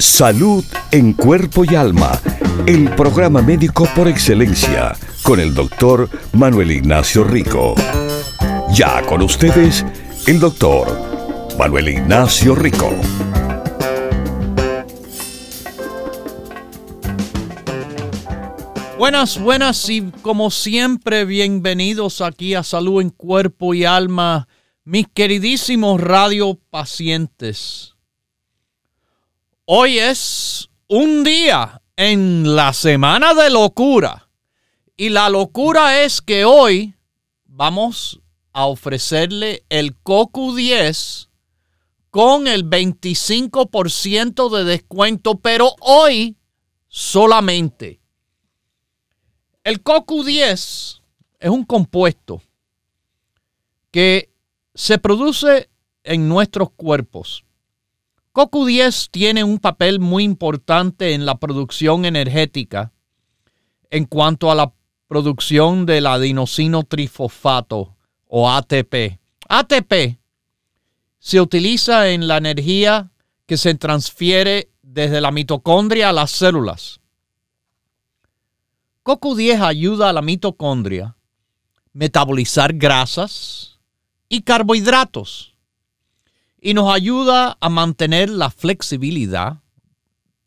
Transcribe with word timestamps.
Salud 0.00 0.64
en 0.92 1.12
cuerpo 1.12 1.62
y 1.62 1.74
alma. 1.74 2.18
El 2.64 2.88
programa 2.94 3.42
médico 3.42 3.86
por 3.94 4.08
excelencia 4.08 4.96
con 5.22 5.38
el 5.38 5.52
doctor 5.54 6.08
Manuel 6.32 6.70
Ignacio 6.70 7.22
Rico. 7.22 7.74
Ya 8.72 9.02
con 9.02 9.20
ustedes, 9.20 9.84
el 10.26 10.40
doctor 10.40 10.88
Manuel 11.58 11.88
Ignacio 11.88 12.54
Rico. 12.54 12.90
Buenas, 18.96 19.38
buenas 19.38 19.86
y 19.90 20.10
como 20.22 20.50
siempre 20.50 21.26
bienvenidos 21.26 22.22
aquí 22.22 22.54
a 22.54 22.62
Salud 22.62 23.02
en 23.02 23.10
Cuerpo 23.10 23.74
y 23.74 23.84
Alma, 23.84 24.48
mis 24.82 25.06
queridísimos 25.08 26.00
radio 26.00 26.58
pacientes. 26.70 27.89
Hoy 29.72 30.00
es 30.00 30.68
un 30.88 31.22
día 31.22 31.80
en 31.94 32.56
la 32.56 32.72
semana 32.72 33.34
de 33.34 33.50
locura 33.50 34.28
y 34.96 35.10
la 35.10 35.28
locura 35.30 36.02
es 36.02 36.20
que 36.20 36.44
hoy 36.44 36.96
vamos 37.44 38.20
a 38.52 38.66
ofrecerle 38.66 39.62
el 39.68 39.94
Cocu 39.94 40.56
10 40.56 41.30
con 42.10 42.48
el 42.48 42.68
25% 42.68 44.50
de 44.50 44.64
descuento, 44.64 45.38
pero 45.38 45.76
hoy 45.78 46.36
solamente. 46.88 48.00
El 49.62 49.84
Cocu 49.84 50.24
10 50.24 51.00
es 51.38 51.48
un 51.48 51.64
compuesto 51.64 52.42
que 53.92 54.32
se 54.74 54.98
produce 54.98 55.70
en 56.02 56.28
nuestros 56.28 56.70
cuerpos. 56.72 57.44
Cocu 58.40 58.64
10 58.64 59.10
tiene 59.10 59.44
un 59.44 59.58
papel 59.58 60.00
muy 60.00 60.24
importante 60.24 61.12
en 61.12 61.26
la 61.26 61.34
producción 61.34 62.06
energética 62.06 62.90
en 63.90 64.06
cuanto 64.06 64.50
a 64.50 64.54
la 64.54 64.72
producción 65.08 65.84
del 65.84 66.06
adenosino 66.06 66.84
trifosfato 66.84 67.98
o 68.26 68.48
ATP. 68.48 69.20
ATP 69.46 70.18
se 71.18 71.38
utiliza 71.38 72.08
en 72.08 72.28
la 72.28 72.38
energía 72.38 73.12
que 73.44 73.58
se 73.58 73.74
transfiere 73.74 74.70
desde 74.80 75.20
la 75.20 75.32
mitocondria 75.32 76.08
a 76.08 76.14
las 76.14 76.30
células. 76.30 77.02
CoQ10 79.04 79.60
ayuda 79.60 80.08
a 80.08 80.14
la 80.14 80.22
mitocondria 80.22 81.14
metabolizar 81.92 82.72
grasas 82.72 83.80
y 84.30 84.40
carbohidratos 84.40 85.49
y 86.60 86.74
nos 86.74 86.92
ayuda 86.92 87.56
a 87.60 87.68
mantener 87.68 88.30
la 88.30 88.50
flexibilidad 88.50 89.60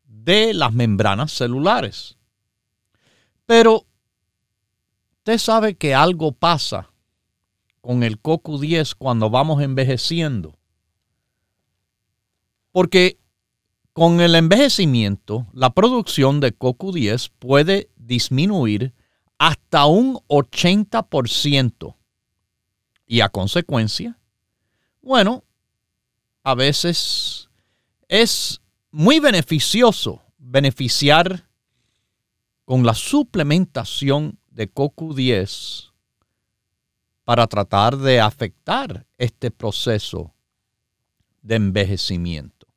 de 0.05 0.53
las 0.53 0.73
membranas 0.73 1.31
celulares. 1.31 2.17
Pero 3.45 3.85
Usted 5.23 5.37
sabe 5.37 5.75
que 5.75 5.95
algo 5.95 6.33
pasa 6.33 6.91
con 7.79 8.03
el 8.03 8.21
CoQ10 8.21 8.93
cuando 8.97 9.29
vamos 9.29 9.61
envejeciendo. 9.61 10.59
Porque 12.73 13.17
con 13.93 14.19
el 14.19 14.35
envejecimiento, 14.35 15.47
la 15.53 15.73
producción 15.73 16.41
de 16.41 16.53
CoQ10 16.53 17.31
puede 17.39 17.89
disminuir 17.95 18.93
hasta 19.37 19.85
un 19.85 20.15
80%. 20.27 21.95
Y 23.07 23.21
a 23.21 23.29
consecuencia, 23.29 24.19
bueno, 25.01 25.45
a 26.43 26.55
veces 26.55 27.49
es 28.07 28.61
muy 28.91 29.19
beneficioso 29.19 30.21
beneficiar 30.37 31.47
con 32.65 32.85
la 32.85 32.93
suplementación 32.93 34.37
de 34.51 34.71
CoQ10 34.71 35.91
para 37.23 37.47
tratar 37.47 37.97
de 37.97 38.19
afectar 38.19 39.05
este 39.17 39.51
proceso 39.51 40.33
de 41.41 41.55
envejecimiento. 41.55 42.67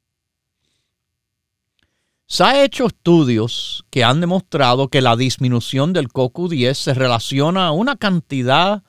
Se 2.29 2.43
han 2.43 2.57
hecho 2.57 2.87
estudios 2.87 3.85
que 3.91 4.03
han 4.03 4.21
demostrado 4.21 4.89
que 4.89 5.01
la 5.01 5.17
disminución 5.17 5.93
del 5.93 6.09
CoQ10 6.09 6.75
se 6.75 6.95
relaciona 6.95 7.69
a 7.69 7.73
una 7.73 7.97
cantidad 7.97 8.83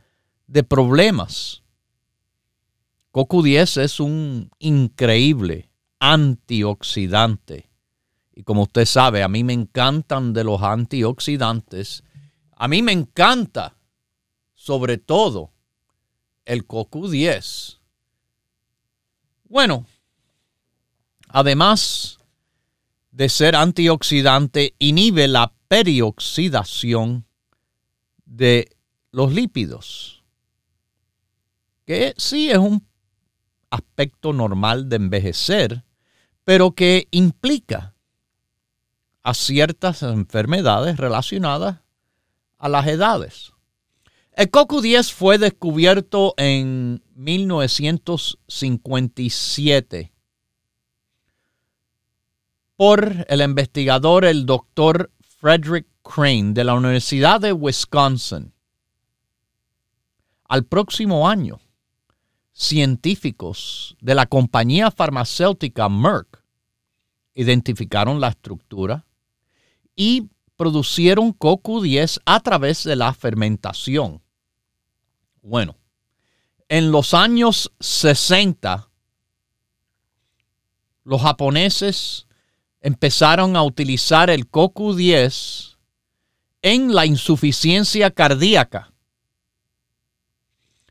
de 0.48 0.64
problemas. 0.64 1.64
CoQ10 3.18 3.82
es 3.82 4.00
un 4.00 4.52
increíble 4.60 5.72
antioxidante. 6.00 7.70
Y 8.34 8.44
como 8.44 8.64
usted 8.64 8.86
sabe, 8.86 9.24
a 9.24 9.28
mí 9.28 9.44
me 9.44 9.54
encantan 9.54 10.34
de 10.34 10.44
los 10.44 10.62
antioxidantes 10.62 12.04
a 12.60 12.68
mí 12.68 12.82
me 12.82 12.92
encanta, 12.92 13.78
sobre 14.56 14.98
todo, 14.98 15.54
el 16.44 16.68
CoQ10. 16.68 17.80
Bueno, 19.44 19.86
además 21.28 22.18
de 23.12 23.30
ser 23.30 23.56
antioxidante, 23.56 24.76
inhibe 24.80 25.28
la 25.28 25.54
perioxidación 25.68 27.28
de 28.26 28.76
los 29.12 29.32
lípidos, 29.32 30.24
que 31.86 32.16
sí 32.18 32.50
es 32.50 32.58
un 32.58 32.88
aspecto 33.70 34.34
normal 34.34 34.90
de 34.90 34.96
envejecer, 34.98 35.86
pero 36.44 36.72
que 36.72 37.08
implica 37.12 37.94
a 39.24 39.34
ciertas 39.34 40.04
enfermedades 40.04 40.98
relacionadas 40.98 41.80
a 42.58 42.68
las 42.70 42.88
edades. 42.88 43.54
El 44.32 44.52
CoQ10 44.52 45.12
fue 45.12 45.38
descubierto 45.38 46.34
en 46.38 47.04
1957 47.16 50.14
por 52.78 53.26
el 53.28 53.42
investigador, 53.42 54.24
el 54.24 54.46
doctor 54.46 55.12
Frederick 55.40 55.88
Crane 56.04 56.54
de 56.54 56.64
la 56.64 56.76
Universidad 56.76 57.42
de 57.42 57.52
Wisconsin. 57.52 58.54
Al 60.48 60.64
próximo 60.64 61.28
año, 61.28 61.60
científicos 62.58 63.96
de 64.02 64.16
la 64.16 64.26
compañía 64.26 64.90
farmacéutica 64.90 65.88
Merck 65.90 66.44
identificaron 67.36 68.20
la 68.20 68.30
estructura 68.30 69.06
y 69.96 70.28
producieron 70.56 71.38
CoQ10 71.38 72.20
a 72.26 72.40
través 72.40 72.84
de 72.84 72.96
la 72.96 73.14
fermentación. 73.14 74.24
Bueno, 75.44 75.76
en 76.68 76.92
los 76.92 77.14
años 77.14 77.72
60, 77.80 78.90
los 81.04 81.22
japoneses 81.22 82.26
empezaron 82.82 83.56
a 83.56 83.62
utilizar 83.62 84.32
el 84.32 84.50
CoQ10 84.50 85.78
en 86.64 86.96
la 86.96 87.06
insuficiencia 87.06 88.10
cardíaca. 88.10 88.92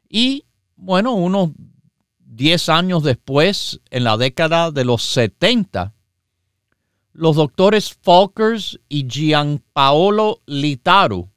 Y 0.08 0.45
bueno, 0.76 1.14
unos 1.14 1.50
10 2.18 2.68
años 2.68 3.02
después, 3.02 3.80
en 3.90 4.04
la 4.04 4.16
década 4.16 4.70
de 4.70 4.84
los 4.84 5.02
70, 5.02 5.94
los 7.12 7.36
doctores 7.36 7.94
Falkers 7.94 8.78
y 8.88 9.08
Gianpaolo 9.08 10.42
Litaru 10.46 11.30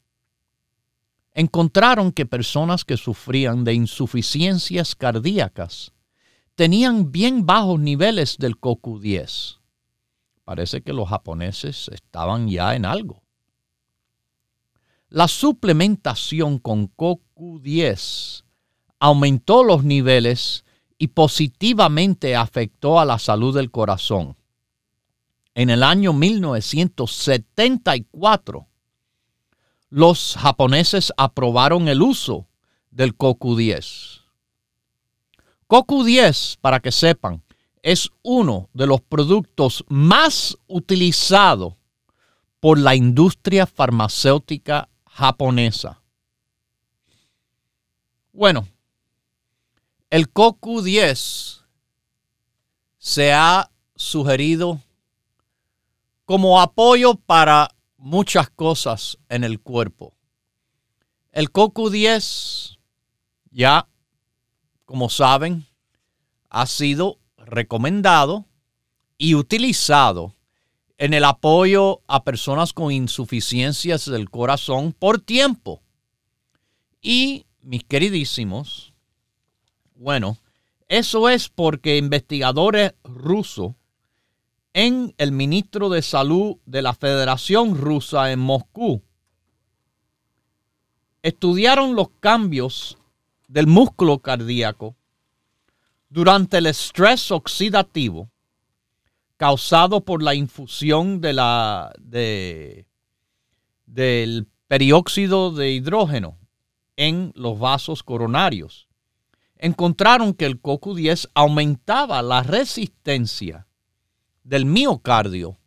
encontraron 1.33 2.11
que 2.11 2.25
personas 2.25 2.83
que 2.83 2.97
sufrían 2.97 3.63
de 3.63 3.73
insuficiencias 3.73 4.93
cardíacas 4.93 5.93
tenían 6.55 7.13
bien 7.13 7.45
bajos 7.45 7.79
niveles 7.79 8.37
del 8.37 8.59
CoQ10. 8.59 9.59
Parece 10.43 10.81
que 10.81 10.91
los 10.91 11.07
japoneses 11.07 11.89
estaban 11.93 12.49
ya 12.49 12.75
en 12.75 12.83
algo. 12.83 13.23
La 15.07 15.29
suplementación 15.29 16.59
con 16.59 16.93
CoQ10 16.93 18.43
aumentó 18.99 19.63
los 19.63 19.83
niveles 19.83 20.65
y 20.97 21.07
positivamente 21.07 22.35
afectó 22.35 22.99
a 22.99 23.05
la 23.05 23.19
salud 23.19 23.55
del 23.55 23.71
corazón 23.71 24.35
en 25.59 25.69
el 25.69 25.83
año 25.83 26.13
1974, 26.13 28.67
los 29.89 30.37
japoneses 30.39 31.11
aprobaron 31.17 31.89
el 31.89 32.01
uso 32.01 32.47
del 32.91 33.17
CoQ10. 33.17 34.21
CoQ10, 35.67 36.57
para 36.61 36.79
que 36.79 36.93
sepan, 36.93 37.43
es 37.83 38.09
uno 38.21 38.69
de 38.73 38.87
los 38.87 39.01
productos 39.01 39.83
más 39.89 40.57
utilizados 40.67 41.73
por 42.61 42.79
la 42.79 42.95
industria 42.95 43.65
farmacéutica 43.65 44.87
japonesa. 45.07 46.01
Bueno, 48.31 48.65
el 50.09 50.33
CoQ10 50.33 51.65
se 52.97 53.33
ha 53.33 53.71
sugerido 53.95 54.81
como 56.25 56.61
apoyo 56.61 57.15
para 57.15 57.75
muchas 57.97 58.49
cosas 58.49 59.17
en 59.29 59.43
el 59.43 59.59
cuerpo. 59.59 60.15
El 61.31 61.51
CoQ10, 61.51 62.77
ya 63.51 63.87
como 64.85 65.09
saben, 65.09 65.67
ha 66.49 66.65
sido 66.65 67.19
recomendado 67.37 68.45
y 69.17 69.35
utilizado 69.35 70.35
en 70.97 71.13
el 71.13 71.23
apoyo 71.23 72.01
a 72.07 72.23
personas 72.23 72.73
con 72.73 72.91
insuficiencias 72.91 74.05
del 74.05 74.29
corazón 74.29 74.91
por 74.91 75.19
tiempo. 75.19 75.81
Y 77.01 77.45
mis 77.61 77.83
queridísimos, 77.83 78.88
bueno, 79.99 80.37
eso 80.87 81.27
es 81.27 81.49
porque 81.49 81.97
investigadores 81.97 82.93
rusos 83.03 83.73
en 84.71 85.13
el 85.17 85.33
ministro 85.33 85.89
de 85.89 86.01
Salud 86.01 86.55
de 86.65 86.81
la 86.81 86.93
Federación 86.93 87.75
Rusa 87.77 88.31
en 88.31 88.39
Moscú 88.39 89.03
estudiaron 91.21 91.95
los 91.95 92.11
cambios 92.21 92.97
del 93.49 93.67
músculo 93.67 94.19
cardíaco 94.19 94.95
durante 96.07 96.59
el 96.59 96.67
estrés 96.67 97.29
oxidativo 97.29 98.29
causado 99.35 99.99
por 99.99 100.23
la 100.23 100.33
infusión 100.33 101.19
de 101.19 101.33
la, 101.33 101.91
de, 101.99 102.85
del 103.85 104.47
perióxido 104.69 105.51
de 105.51 105.71
hidrógeno 105.71 106.37
en 106.95 107.33
los 107.35 107.59
vasos 107.59 108.01
coronarios. 108.01 108.88
Encontraron 109.59 110.33
que 110.33 110.45
el 110.45 110.61
CoQ10 110.61 111.29
aumentaba 111.33 112.21
la 112.21 112.41
resistencia 112.43 113.67
del 114.43 114.65
miocardio 114.65 115.59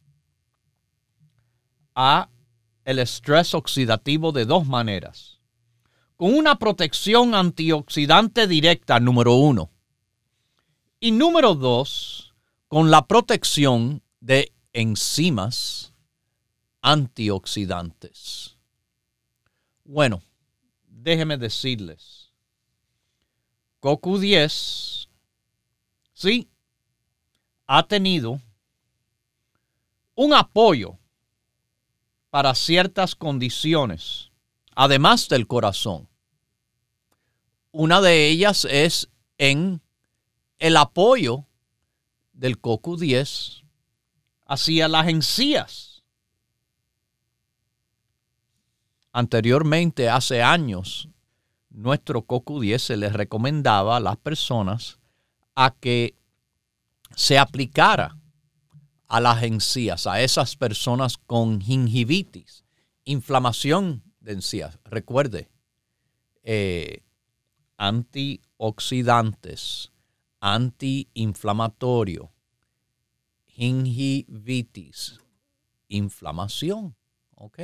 a 1.94 2.30
el 2.84 2.98
estrés 2.98 3.54
oxidativo 3.54 4.32
de 4.32 4.46
dos 4.46 4.66
maneras. 4.66 5.40
Con 6.16 6.34
una 6.34 6.58
protección 6.58 7.34
antioxidante 7.34 8.46
directa, 8.46 8.98
número 8.98 9.34
uno. 9.34 9.70
Y 10.98 11.10
número 11.10 11.54
dos, 11.54 12.34
con 12.68 12.90
la 12.90 13.06
protección 13.06 14.02
de 14.20 14.52
enzimas 14.72 15.92
antioxidantes. 16.80 18.56
Bueno, 19.84 20.22
déjenme 20.86 21.36
decirles, 21.36 22.21
CoQ10 23.82 25.08
sí 26.14 26.48
ha 27.66 27.82
tenido 27.82 28.40
un 30.14 30.32
apoyo 30.32 30.98
para 32.30 32.54
ciertas 32.54 33.16
condiciones, 33.16 34.30
además 34.76 35.28
del 35.28 35.48
corazón. 35.48 36.08
Una 37.72 38.00
de 38.00 38.28
ellas 38.28 38.66
es 38.70 39.08
en 39.36 39.82
el 40.60 40.76
apoyo 40.76 41.44
del 42.32 42.62
CoQ10 42.62 43.64
hacia 44.46 44.86
las 44.86 45.08
encías. 45.08 46.04
Anteriormente, 49.12 50.08
hace 50.08 50.40
años, 50.40 51.08
nuestro 51.72 52.26
CoQ10 52.26 52.78
se 52.78 52.96
les 52.96 53.12
recomendaba 53.12 53.96
a 53.96 54.00
las 54.00 54.16
personas 54.16 54.98
a 55.54 55.74
que 55.74 56.16
se 57.16 57.38
aplicara 57.38 58.18
a 59.08 59.20
las 59.20 59.42
encías, 59.42 60.06
a 60.06 60.22
esas 60.22 60.56
personas 60.56 61.18
con 61.18 61.60
gingivitis, 61.60 62.64
inflamación 63.04 64.02
de 64.20 64.32
encías. 64.32 64.78
Recuerde, 64.84 65.50
eh, 66.42 67.02
antioxidantes, 67.76 69.92
antiinflamatorio, 70.40 72.32
gingivitis, 73.46 75.20
inflamación. 75.88 76.96
¿Ok? 77.34 77.58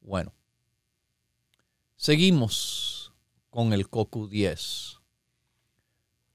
Bueno, 0.00 0.32
seguimos 2.02 3.12
con 3.48 3.72
el 3.72 3.88
CoQ10. 3.88 4.98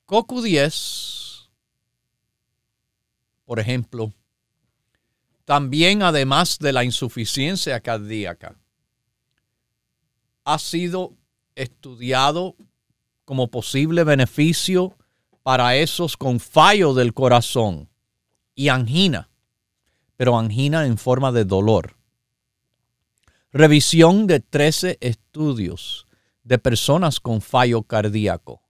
CoQ10 0.07 1.49
por 3.43 3.59
ejemplo, 3.59 4.13
también 5.43 6.03
además 6.03 6.57
de 6.59 6.71
la 6.71 6.85
insuficiencia 6.85 7.81
cardíaca, 7.81 8.57
ha 10.45 10.57
sido 10.57 11.17
estudiado 11.53 12.55
como 13.25 13.49
posible 13.49 14.05
beneficio 14.05 14.97
para 15.43 15.75
esos 15.75 16.15
con 16.15 16.39
fallo 16.39 16.93
del 16.93 17.13
corazón 17.13 17.89
y 18.55 18.69
angina, 18.69 19.29
pero 20.15 20.37
angina 20.37 20.85
en 20.85 20.97
forma 20.97 21.33
de 21.33 21.43
dolor. 21.43 21.96
Revisión 23.57 24.27
de 24.27 24.39
13 24.39 24.99
estudios 25.01 26.05
de 26.43 26.59
personas 26.59 27.19
con 27.19 27.41
fallo 27.41 27.81
cardíaco 27.81 28.61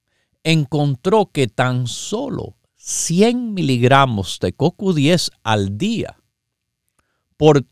encontró 0.45 1.29
que 1.29 1.49
tan 1.49 1.87
solo 1.87 2.55
100 2.77 3.53
miligramos 3.53 4.39
de 4.39 4.55
CoQ10 4.55 5.31
al 5.43 5.77
día 5.77 6.17
por 7.35 7.65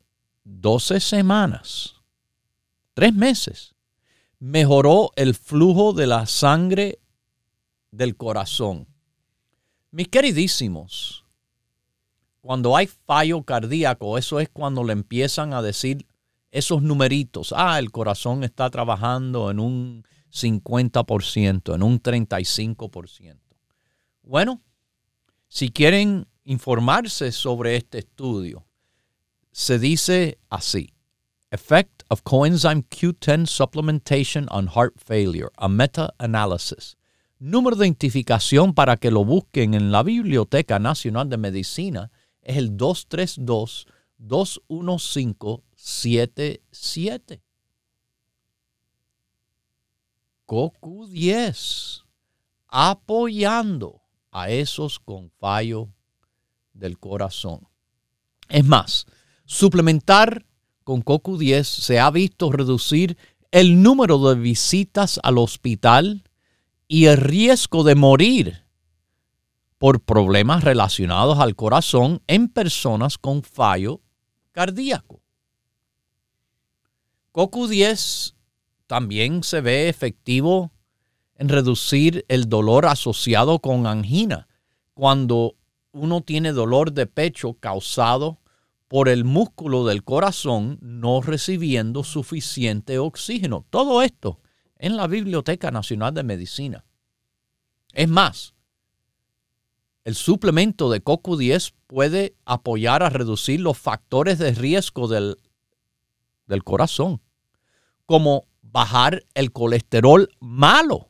12 0.44 1.00
semanas, 1.00 1.96
tres 2.94 3.14
meses, 3.14 3.76
mejoró 4.40 5.12
el 5.16 5.36
flujo 5.36 5.94
de 5.94 6.08
la 6.08 6.26
sangre 6.26 7.00
del 7.92 8.18
corazón. 8.18 8.90
Mis 9.90 10.10
queridísimos, 10.10 11.24
cuando 12.42 12.76
hay 12.76 12.88
fallo 12.88 13.42
cardíaco, 13.44 14.18
eso 14.18 14.42
es 14.42 14.50
cuando 14.50 14.84
le 14.84 14.92
empiezan 14.92 15.54
a 15.54 15.62
decir 15.62 16.06
esos 16.56 16.82
numeritos. 16.82 17.54
Ah, 17.56 17.78
el 17.80 17.92
corazón 17.92 18.46
está 18.46 18.70
trabajando 18.70 19.52
en 19.52 19.60
un 19.60 20.04
50%, 20.32 21.76
en 21.76 21.84
un 21.84 22.02
35%. 22.02 23.38
Bueno, 24.24 24.62
si 25.50 25.70
quieren 25.70 26.28
informarse 26.46 27.34
sobre 27.34 27.76
este 27.76 28.00
estudio, 28.00 28.66
se 29.52 29.80
dice 29.80 30.40
así. 30.50 30.94
Effect 31.52 32.04
of 32.10 32.22
coenzyme 32.24 32.84
Q10 32.90 33.48
supplementation 33.48 34.48
on 34.50 34.68
heart 34.68 34.94
failure, 34.98 35.50
a 35.58 35.68
meta-analysis. 35.68 36.96
Número 37.38 37.76
de 37.76 37.86
identificación 37.86 38.74
para 38.74 38.96
que 38.96 39.12
lo 39.12 39.26
busquen 39.26 39.74
en 39.74 39.92
la 39.92 40.04
Biblioteca 40.04 40.80
Nacional 40.80 41.30
de 41.30 41.38
Medicina 41.38 42.12
es 42.42 42.56
el 42.56 42.78
232-21577. 45.86 47.42
CoQ10 50.48 52.04
apoyando 52.68 54.02
a 54.32 54.50
esos 54.50 55.00
con 55.00 55.32
fallo 55.40 55.90
del 56.74 57.00
corazón. 57.00 57.68
Es 58.50 58.66
más, 58.66 59.06
suplementar 59.46 60.46
con 60.84 61.04
CoQ10 61.04 61.64
se 61.64 62.00
ha 62.00 62.12
visto 62.12 62.52
reducir 62.52 63.18
el 63.52 63.82
número 63.82 64.20
de 64.30 64.36
visitas 64.40 65.20
al 65.24 65.38
hospital 65.38 66.30
y 66.88 67.06
el 67.06 67.18
riesgo 67.18 67.84
de 67.84 67.96
morir 67.96 68.66
por 69.80 70.02
problemas 70.02 70.64
relacionados 70.64 71.40
al 71.40 71.56
corazón 71.56 72.22
en 72.28 72.50
personas 72.50 73.18
con 73.18 73.42
fallo 73.42 74.02
cardíaco. 74.52 75.25
CoQ10 77.36 78.34
también 78.88 79.44
se 79.44 79.60
ve 79.60 79.90
efectivo 79.90 80.72
en 81.36 81.50
reducir 81.50 82.24
el 82.30 82.48
dolor 82.48 82.86
asociado 82.86 83.60
con 83.60 83.88
angina. 83.88 84.48
Cuando 84.94 85.58
uno 85.92 86.22
tiene 86.22 86.54
dolor 86.54 86.94
de 86.94 87.08
pecho 87.08 87.56
causado 87.56 88.40
por 88.88 89.10
el 89.10 89.26
músculo 89.26 89.86
del 89.86 90.06
corazón 90.06 90.80
no 90.82 91.22
recibiendo 91.22 92.06
suficiente 92.06 93.00
oxígeno. 93.00 93.66
Todo 93.70 94.02
esto 94.02 94.40
en 94.78 94.96
la 94.96 95.08
Biblioteca 95.08 95.72
Nacional 95.72 96.14
de 96.14 96.24
Medicina. 96.24 96.86
Es 97.92 98.08
más, 98.08 98.54
el 100.06 100.16
suplemento 100.16 100.90
de 100.90 101.04
CoQ10 101.04 101.74
puede 101.88 102.38
apoyar 102.46 103.04
a 103.04 103.10
reducir 103.10 103.60
los 103.60 103.78
factores 103.78 104.40
de 104.40 104.54
riesgo 104.54 105.10
del, 105.10 105.36
del 106.48 106.64
corazón, 106.64 107.22
como 108.06 108.48
bajar 108.62 109.26
el 109.34 109.52
colesterol 109.52 110.30
malo. 110.40 111.10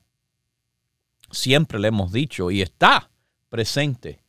Siempre 1.32 1.80
le 1.80 1.90
hemos 1.90 2.12
dicho 2.12 2.52
y 2.52 2.62
está 2.62 3.12
presente 3.50 4.24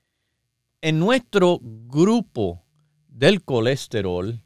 en 0.81 0.99
nuestro 0.99 1.59
grupo 1.63 2.65
del 3.09 3.43
colesterol, 3.43 4.43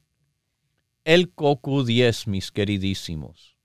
el 1.05 1.35
CoQ10, 1.35 2.27
mis 2.27 2.51
queridísimos. 2.51 3.57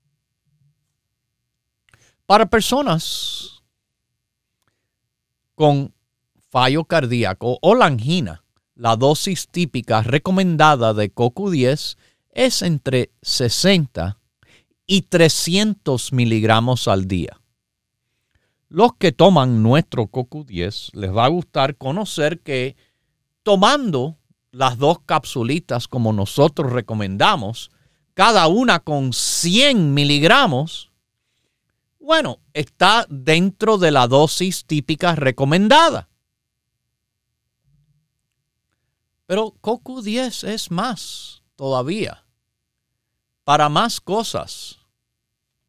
Para 2.26 2.46
personas 2.46 3.62
con 5.54 5.94
fallo 6.50 6.84
cardíaco 6.84 7.58
o 7.62 7.74
la 7.74 7.86
angina, 7.86 8.44
la 8.74 8.96
dosis 8.96 9.48
típica 9.48 10.02
recomendada 10.02 10.92
de 10.92 11.14
CoQ10 11.14 11.96
es 12.30 12.62
entre 12.62 13.12
60 13.22 14.18
y 14.86 15.02
300 15.02 16.12
miligramos 16.12 16.88
al 16.88 17.08
día. 17.08 17.40
Los 18.68 18.94
que 18.94 19.12
toman 19.12 19.62
nuestro 19.62 20.06
CoQ10 20.06 20.90
les 20.94 21.14
va 21.14 21.24
a 21.24 21.28
gustar 21.28 21.76
conocer 21.76 22.40
que 22.40 22.76
tomando 23.42 24.16
las 24.50 24.78
dos 24.78 25.00
capsulitas 25.06 25.86
como 25.86 26.12
nosotros 26.12 26.72
recomendamos, 26.72 27.70
cada 28.14 28.48
una 28.48 28.80
con 28.80 29.12
100 29.12 29.94
miligramos, 29.94 30.90
bueno, 32.00 32.38
está 32.54 33.06
dentro 33.08 33.78
de 33.78 33.90
la 33.90 34.08
dosis 34.08 34.64
típica 34.64 35.14
recomendada. 35.14 36.08
Pero 39.26 39.54
CoQ10 39.60 40.48
es 40.48 40.70
más 40.70 41.42
todavía, 41.56 42.25
para 43.46 43.68
más 43.68 44.00
cosas 44.00 44.78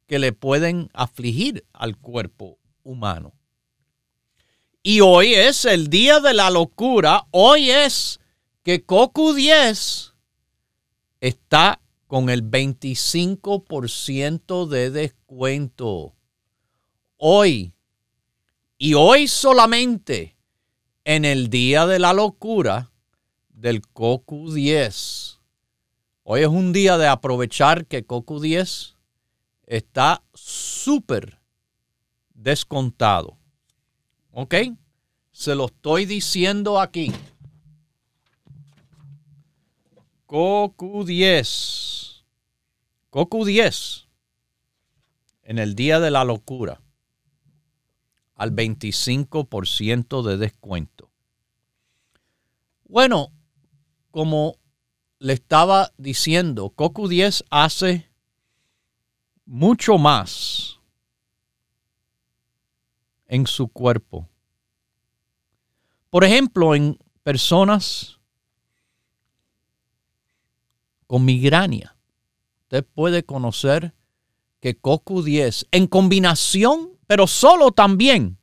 que 0.08 0.18
le 0.18 0.34
pueden 0.34 0.90
afligir 0.94 1.64
al 1.74 1.96
cuerpo 1.96 2.58
humano. 2.82 3.36
Y 4.82 5.02
hoy 5.02 5.36
es 5.36 5.64
el 5.64 5.88
día 5.88 6.20
de 6.20 6.34
la 6.34 6.50
locura, 6.50 7.28
hoy 7.30 7.70
es 7.70 8.20
que 8.64 8.84
CoQ10 8.84 10.14
está 11.22 11.80
con 12.08 12.32
el 12.32 12.44
25% 12.44 14.66
de 14.66 14.90
descuento. 14.90 16.16
Hoy. 17.18 17.76
Y 18.80 18.96
hoy 18.96 19.28
solamente 19.28 20.36
en 21.04 21.26
el 21.26 21.52
día 21.52 21.86
de 21.86 22.00
la 22.00 22.14
locura 22.14 22.92
del 23.50 23.84
CoQ10. 23.84 25.37
Hoy 26.30 26.42
es 26.42 26.50
un 26.50 26.74
día 26.74 26.98
de 26.98 27.08
aprovechar 27.08 27.86
que 27.86 28.06
CoQ10 28.06 28.98
está 29.66 30.22
súper 30.34 31.40
descontado. 32.34 33.38
¿Ok? 34.32 34.56
Se 35.32 35.56
lo 35.56 35.68
estoy 35.68 36.06
diciendo 36.06 36.82
aquí. 36.82 37.14
CoQ10. 40.28 42.26
CoQ10 43.10 44.08
en 45.44 45.60
el 45.60 45.76
día 45.76 46.02
de 46.02 46.12
la 46.12 46.26
locura 46.26 46.82
al 48.36 48.52
25% 48.52 50.24
de 50.24 50.36
descuento. 50.36 51.10
Bueno, 52.84 53.32
como 54.12 54.58
le 55.20 55.34
estaba 55.34 55.92
diciendo, 55.98 56.74
CoQ10 56.76 57.46
hace 57.50 58.10
mucho 59.46 59.98
más 59.98 60.80
en 63.26 63.48
su 63.48 63.68
cuerpo. 63.68 64.28
Por 66.10 66.24
ejemplo, 66.24 66.76
en 66.76 66.98
personas 67.24 68.20
con 71.08 71.26
migraña. 71.26 71.96
Usted 72.64 72.86
puede 72.86 73.24
conocer 73.24 73.94
que 74.60 74.80
CoQ10 74.80 75.68
en 75.72 75.88
combinación, 75.88 76.92
pero 77.08 77.28
solo 77.28 77.72
también, 77.72 78.38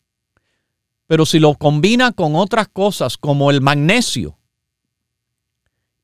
pero 1.07 1.27
si 1.27 1.39
lo 1.39 1.55
combina 1.55 2.13
con 2.13 2.35
otras 2.35 2.69
cosas 2.69 3.19
como 3.19 3.51
el 3.51 3.61
magnesio 3.61 4.39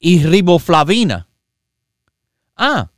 y 0.01 0.25
riboflavina. 0.25 1.29
Ah, 2.57 2.91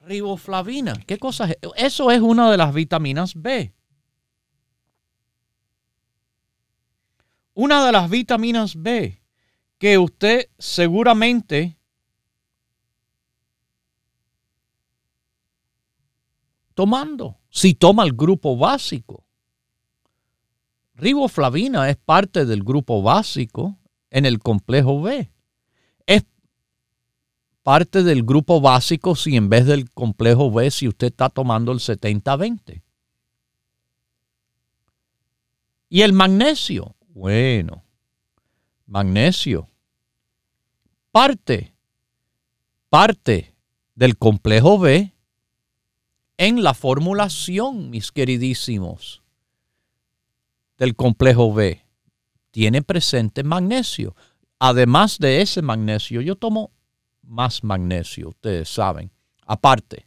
riboflavina, 0.00 0.94
¿qué 1.06 1.18
cosa 1.18 1.48
es? 1.50 1.56
Eso 1.76 2.10
es 2.10 2.20
una 2.20 2.50
de 2.50 2.56
las 2.56 2.74
vitaminas 2.74 3.34
B. 3.34 3.72
Una 7.54 7.86
de 7.86 7.92
las 7.92 8.10
vitaminas 8.10 8.74
B 8.76 9.22
que 9.78 9.98
usted 9.98 10.48
seguramente 10.58 11.78
tomando, 16.74 17.38
si 17.50 17.74
toma 17.74 18.04
el 18.04 18.14
grupo 18.14 18.56
básico. 18.56 19.24
Riboflavina 20.94 21.90
es 21.90 21.96
parte 21.96 22.46
del 22.46 22.62
grupo 22.64 23.02
básico 23.02 23.78
en 24.12 24.26
el 24.26 24.38
complejo 24.38 25.02
B. 25.02 25.32
Es 26.06 26.24
parte 27.64 28.04
del 28.04 28.22
grupo 28.22 28.60
básico 28.60 29.16
si 29.16 29.36
en 29.36 29.48
vez 29.48 29.66
del 29.66 29.90
complejo 29.90 30.52
B, 30.52 30.70
si 30.70 30.86
usted 30.86 31.08
está 31.08 31.28
tomando 31.28 31.72
el 31.72 31.80
70-20. 31.80 32.82
Y 35.88 36.02
el 36.02 36.12
magnesio, 36.12 36.94
bueno, 37.08 37.82
magnesio 38.86 39.68
parte, 41.10 41.74
parte 42.88 43.54
del 43.94 44.16
complejo 44.16 44.78
B 44.78 45.14
en 46.38 46.62
la 46.62 46.74
formulación, 46.74 47.90
mis 47.90 48.10
queridísimos, 48.10 49.22
del 50.78 50.96
complejo 50.96 51.52
B. 51.52 51.81
Tiene 52.52 52.82
presente 52.82 53.42
magnesio. 53.42 54.14
Además 54.60 55.18
de 55.18 55.40
ese 55.42 55.62
magnesio, 55.62 56.20
yo 56.20 56.36
tomo 56.36 56.70
más 57.22 57.64
magnesio, 57.64 58.28
ustedes 58.28 58.68
saben. 58.68 59.10
Aparte, 59.44 60.06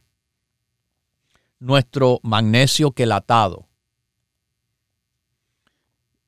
nuestro 1.58 2.20
magnesio 2.22 2.92
quelatado. 2.92 3.68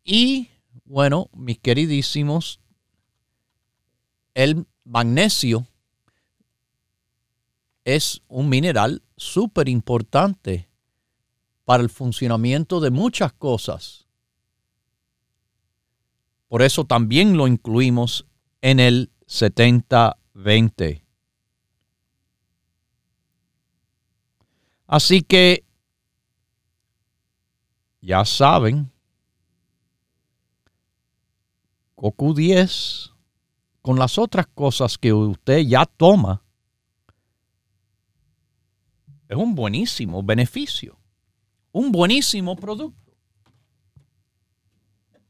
Y 0.04 0.48
bueno, 0.84 1.30
mis 1.32 1.58
queridísimos, 1.58 2.60
el 4.34 4.66
magnesio 4.84 5.66
es 7.84 8.22
un 8.26 8.48
mineral 8.48 9.02
súper 9.16 9.68
importante 9.68 10.68
para 11.64 11.82
el 11.82 11.90
funcionamiento 11.90 12.80
de 12.80 12.90
muchas 12.90 13.32
cosas. 13.32 14.07
Por 16.48 16.62
eso 16.62 16.84
también 16.84 17.36
lo 17.36 17.46
incluimos 17.46 18.26
en 18.62 18.80
el 18.80 19.12
70-20. 19.26 21.04
Así 24.86 25.20
que 25.22 25.66
ya 28.00 28.24
saben, 28.24 28.90
CoQ10 31.96 33.12
con 33.82 33.98
las 33.98 34.16
otras 34.16 34.46
cosas 34.46 34.96
que 34.96 35.12
usted 35.12 35.58
ya 35.58 35.84
toma, 35.84 36.42
es 39.28 39.36
un 39.36 39.54
buenísimo 39.54 40.22
beneficio, 40.22 40.98
un 41.72 41.92
buenísimo 41.92 42.56
producto 42.56 43.07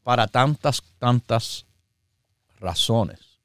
para 0.09 0.27
tantas, 0.27 0.83
tantas 0.99 1.67
razones. 2.61 3.43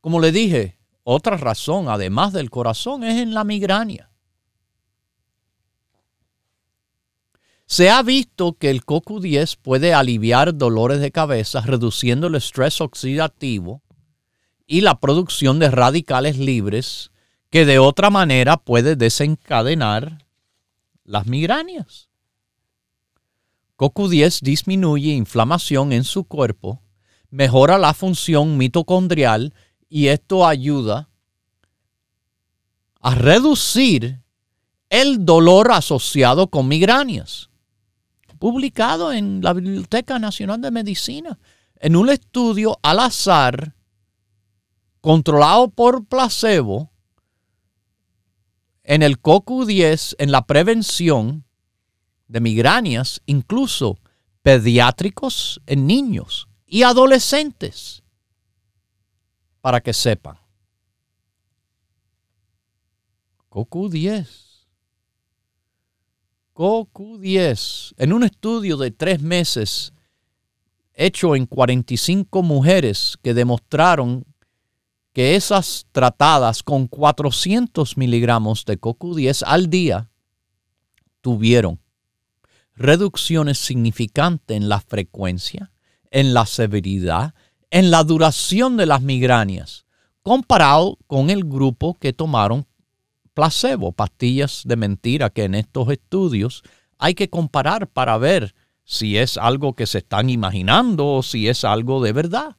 Como 0.00 0.18
le 0.18 0.32
dije, 0.32 0.78
otra 1.02 1.36
razón, 1.36 1.90
además 1.90 2.32
del 2.32 2.48
corazón, 2.48 3.04
es 3.04 3.20
en 3.20 3.34
la 3.34 3.44
migraña. 3.44 4.08
Se 7.66 7.90
ha 7.90 8.02
visto 8.02 8.54
que 8.54 8.70
el 8.70 8.82
CoQ10 8.86 9.58
puede 9.60 9.92
aliviar 9.92 10.56
dolores 10.56 11.00
de 11.00 11.12
cabeza, 11.12 11.60
reduciendo 11.60 12.28
el 12.28 12.36
estrés 12.36 12.80
oxidativo 12.80 13.82
y 14.66 14.80
la 14.80 14.98
producción 15.00 15.58
de 15.58 15.70
radicales 15.70 16.38
libres 16.38 17.10
que 17.50 17.66
de 17.66 17.78
otra 17.78 18.08
manera 18.08 18.56
puede 18.56 18.96
desencadenar 18.96 20.24
las 21.04 21.26
migrañas. 21.26 22.08
CoQ10 23.76 24.40
disminuye 24.42 25.12
inflamación 25.12 25.92
en 25.92 26.04
su 26.04 26.24
cuerpo, 26.24 26.80
mejora 27.30 27.78
la 27.78 27.92
función 27.94 28.56
mitocondrial 28.56 29.52
y 29.88 30.08
esto 30.08 30.46
ayuda 30.46 31.08
a 33.00 33.14
reducir 33.14 34.20
el 34.88 35.24
dolor 35.24 35.72
asociado 35.72 36.48
con 36.48 36.68
migrañas. 36.68 37.50
Publicado 38.38 39.12
en 39.12 39.40
la 39.42 39.52
Biblioteca 39.52 40.18
Nacional 40.18 40.60
de 40.60 40.70
Medicina, 40.70 41.38
en 41.76 41.96
un 41.96 42.10
estudio 42.10 42.78
al 42.82 43.00
azar, 43.00 43.74
controlado 45.00 45.68
por 45.68 46.06
placebo, 46.06 46.92
en 48.84 49.02
el 49.02 49.20
CoQ10, 49.20 50.14
en 50.18 50.30
la 50.30 50.46
prevención 50.46 51.44
de 52.34 52.40
migrañas, 52.40 53.22
incluso 53.26 54.00
pediátricos 54.42 55.60
en 55.66 55.86
niños 55.86 56.48
y 56.66 56.82
adolescentes, 56.82 58.02
para 59.60 59.80
que 59.80 59.94
sepan. 59.94 60.36
CoQ10. 63.50 64.26
CoQ10. 66.54 67.94
En 67.98 68.12
un 68.12 68.24
estudio 68.24 68.76
de 68.78 68.90
tres 68.90 69.22
meses 69.22 69.92
hecho 70.92 71.36
en 71.36 71.46
45 71.46 72.42
mujeres 72.42 73.16
que 73.22 73.32
demostraron 73.32 74.26
que 75.12 75.36
esas 75.36 75.86
tratadas 75.92 76.64
con 76.64 76.88
400 76.88 77.96
miligramos 77.96 78.64
de 78.64 78.80
CoQ10 78.80 79.44
al 79.46 79.70
día 79.70 80.10
tuvieron 81.20 81.83
reducciones 82.74 83.58
significantes 83.58 84.56
en 84.56 84.68
la 84.68 84.80
frecuencia, 84.80 85.72
en 86.10 86.34
la 86.34 86.46
severidad, 86.46 87.34
en 87.70 87.90
la 87.90 88.04
duración 88.04 88.76
de 88.76 88.86
las 88.86 89.02
migrañas, 89.02 89.86
comparado 90.22 90.98
con 91.06 91.30
el 91.30 91.44
grupo 91.44 91.94
que 91.94 92.12
tomaron 92.12 92.66
placebo, 93.34 93.92
pastillas 93.92 94.62
de 94.64 94.76
mentira, 94.76 95.30
que 95.30 95.44
en 95.44 95.54
estos 95.54 95.88
estudios 95.90 96.62
hay 96.98 97.14
que 97.14 97.28
comparar 97.28 97.88
para 97.88 98.16
ver 98.16 98.54
si 98.84 99.18
es 99.18 99.36
algo 99.36 99.74
que 99.74 99.86
se 99.86 99.98
están 99.98 100.30
imaginando 100.30 101.06
o 101.06 101.22
si 101.22 101.48
es 101.48 101.64
algo 101.64 102.02
de 102.02 102.12
verdad. 102.12 102.56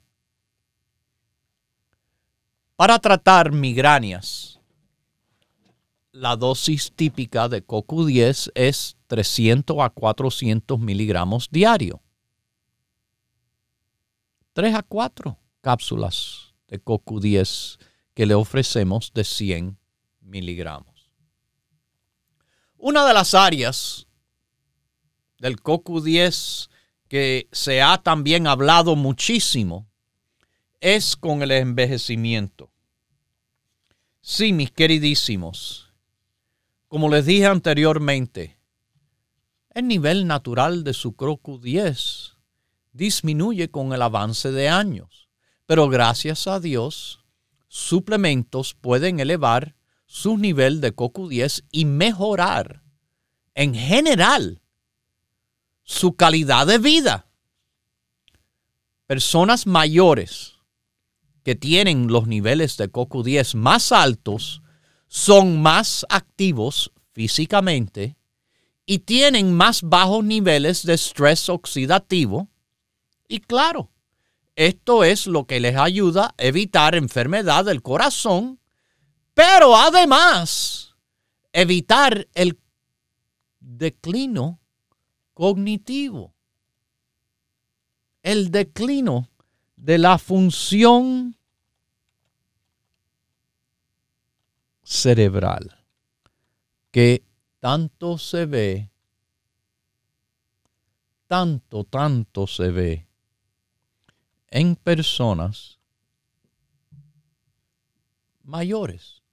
Para 2.76 3.00
tratar 3.00 3.54
migrañas, 3.54 4.60
la 6.12 6.36
dosis 6.36 6.92
típica 6.94 7.48
de 7.48 7.66
CoQ10 7.66 8.52
es 8.54 8.98
300 9.16 9.78
a 9.80 9.90
400 9.92 10.78
miligramos 10.78 11.48
diario. 11.50 12.02
3 14.52 14.76
a 14.76 14.84
4 14.84 15.40
cápsulas 15.62 16.54
de 16.68 16.84
CoQ10 16.84 17.80
que 18.14 18.26
le 18.26 18.34
ofrecemos 18.34 19.14
de 19.14 19.24
100 19.24 19.78
miligramos. 20.20 21.10
Una 22.76 23.08
de 23.08 23.14
las 23.14 23.34
áreas 23.34 24.06
del 25.40 25.62
CoQ10 25.62 26.70
que 27.08 27.48
se 27.54 27.82
ha 27.82 27.98
también 28.04 28.48
hablado 28.48 28.98
muchísimo 28.98 29.88
es 30.82 31.16
con 31.16 31.42
el 31.42 31.52
envejecimiento. 31.52 32.70
Sí, 34.20 34.52
mis 34.52 34.72
queridísimos, 34.72 35.94
como 36.90 37.08
les 37.08 37.26
dije 37.26 37.46
anteriormente, 37.46 38.55
el 39.76 39.88
nivel 39.90 40.26
natural 40.26 40.86
de 40.86 40.94
su 40.94 41.12
CoQ10 41.12 42.36
disminuye 42.94 43.70
con 43.70 43.92
el 43.92 44.02
avance 44.02 44.52
de 44.54 44.70
años, 44.70 45.30
pero 45.66 45.90
gracias 45.90 46.48
a 46.48 46.62
Dios, 46.62 47.26
suplementos 47.68 48.74
pueden 48.74 49.20
elevar 49.20 49.76
su 50.06 50.38
nivel 50.38 50.80
de 50.80 50.96
CoQ10 50.96 51.66
y 51.72 51.84
mejorar 51.84 52.84
en 53.54 53.76
general 53.76 54.62
su 55.84 56.16
calidad 56.16 56.68
de 56.68 56.78
vida. 56.78 57.28
Personas 59.08 59.68
mayores 59.68 60.54
que 61.44 61.56
tienen 61.56 62.08
los 62.08 62.28
niveles 62.28 62.78
de 62.78 62.90
CoQ10 62.90 63.56
más 63.56 63.92
altos 63.92 64.62
son 65.10 65.62
más 65.62 66.06
activos 66.10 66.94
físicamente 67.12 68.16
y 68.86 69.00
tienen 69.00 69.54
más 69.54 69.82
bajos 69.82 70.24
niveles 70.24 70.86
de 70.86 70.94
estrés 70.94 71.50
oxidativo. 71.50 72.48
Y 73.28 73.40
claro, 73.40 73.90
esto 74.56 75.04
es 75.04 75.28
lo 75.28 75.46
que 75.46 75.60
les 75.60 75.76
ayuda 75.76 76.36
a 76.38 76.44
evitar 76.44 76.96
enfermedad 76.96 77.66
del 77.66 77.82
corazón 77.82 78.60
pero 79.36 79.76
además 79.76 80.96
evitar 81.52 82.28
el 82.34 82.58
declino 83.60 84.62
cognitivo, 85.34 86.34
el 88.24 88.50
declino 88.50 89.30
de 89.76 89.98
la 89.98 90.18
función 90.18 91.38
cerebral 94.84 95.86
que 96.92 97.24
tanto 97.66 98.20
se 98.20 98.46
ve, 98.46 98.92
tanto, 101.26 101.84
tanto 101.84 102.46
se 102.46 102.70
ve 102.70 103.08
en 104.50 104.76
personas 104.76 105.80
mayores. 108.44 109.24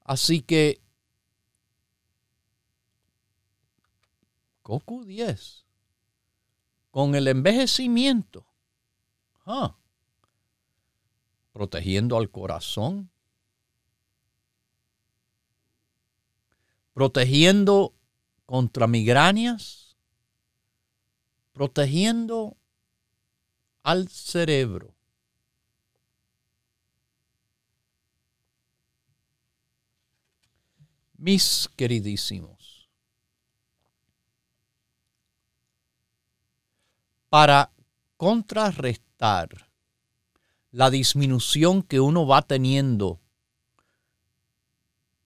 Así 0.00 0.40
que 0.40 0.80
CoQ 4.62 5.04
10 5.04 5.66
con 6.90 7.14
el 7.14 7.28
envejecimiento, 7.28 8.46
ah, 9.44 9.76
protegiendo 11.52 12.16
al 12.16 12.30
corazón, 12.30 13.10
protegiendo 16.94 17.92
contra 18.46 18.86
migrañas, 18.86 19.96
protegiendo 21.52 22.56
al 23.82 24.08
cerebro. 24.08 24.94
Mis 31.16 31.68
queridísimos, 31.76 32.88
para 37.28 37.72
contrarrestar 38.16 39.70
la 40.70 40.90
disminución 40.90 41.82
que 41.82 41.98
uno 41.98 42.26
va 42.26 42.42
teniendo 42.42 43.20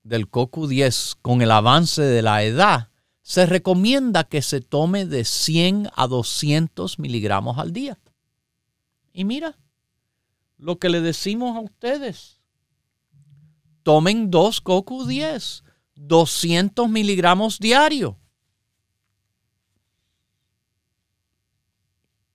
del 0.09 0.31
CoQ10 0.31 1.16
con 1.23 1.42
el 1.42 1.51
avance 1.51 2.03
de 2.03 2.23
la 2.23 2.42
edad, 2.42 2.90
se 3.23 3.47
recomienda 3.47 4.25
que 4.25 4.42
se 4.42 4.61
tome 4.61 5.05
de 5.05 5.25
100 5.25 5.90
a 5.94 6.07
200 6.07 6.99
miligramos 6.99 7.59
al 7.59 7.73
día. 7.73 7.99
Y 9.12 9.25
mira, 9.25 9.59
lo 10.57 10.79
que 10.79 10.88
le 10.88 11.01
decimos 11.01 11.57
a 11.57 11.61
ustedes, 11.61 12.40
tomen 13.83 14.31
dos 14.31 14.64
CoQ10 14.64 15.62
200 15.99 16.88
miligramos 16.88 17.59
diario. 17.59 18.18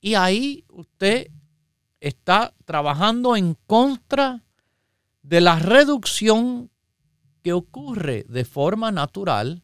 Y 0.02 0.16
ahí 0.16 0.66
usted 0.70 1.32
está 2.02 2.54
trabajando 2.66 3.38
en 3.38 3.56
contra 3.66 4.44
de 5.22 5.40
la 5.40 5.58
reducción 5.58 6.70
que 7.44 7.54
ocurre 7.54 8.26
de 8.28 8.46
forma 8.46 8.92
natural 8.92 9.64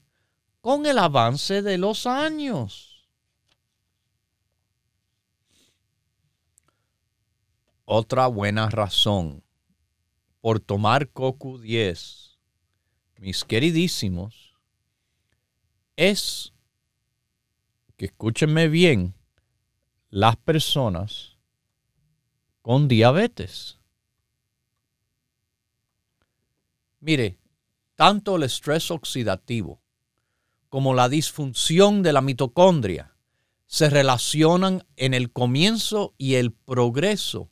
con 0.61 0.85
el 0.85 0.99
avance 0.99 1.61
de 1.61 1.77
los 1.77 2.05
años. 2.05 3.09
Otra 7.85 8.27
buena 8.27 8.69
razón 8.69 9.43
por 10.41 10.59
tomar 10.59 11.11
CoQ10 11.11 12.29
mis 13.19 13.43
queridísimos, 13.43 14.55
es 15.97 16.53
que 17.97 18.05
escúchenme 18.05 18.69
bien, 18.69 19.13
las 20.09 20.37
personas 20.37 21.37
con 22.61 22.87
diabetes. 22.87 23.77
Mire, 27.01 27.38
tanto 27.99 28.37
el 28.37 28.43
estrés 28.43 28.91
oxidativo 28.91 29.81
como 30.69 30.93
la 30.93 31.09
disfunción 31.09 32.01
de 32.01 32.13
la 32.13 32.21
mitocondria 32.21 33.13
se 33.65 33.89
relacionan 33.89 34.85
en 34.95 35.13
el 35.13 35.33
comienzo 35.33 36.13
y 36.17 36.35
el 36.35 36.53
progreso 36.53 37.49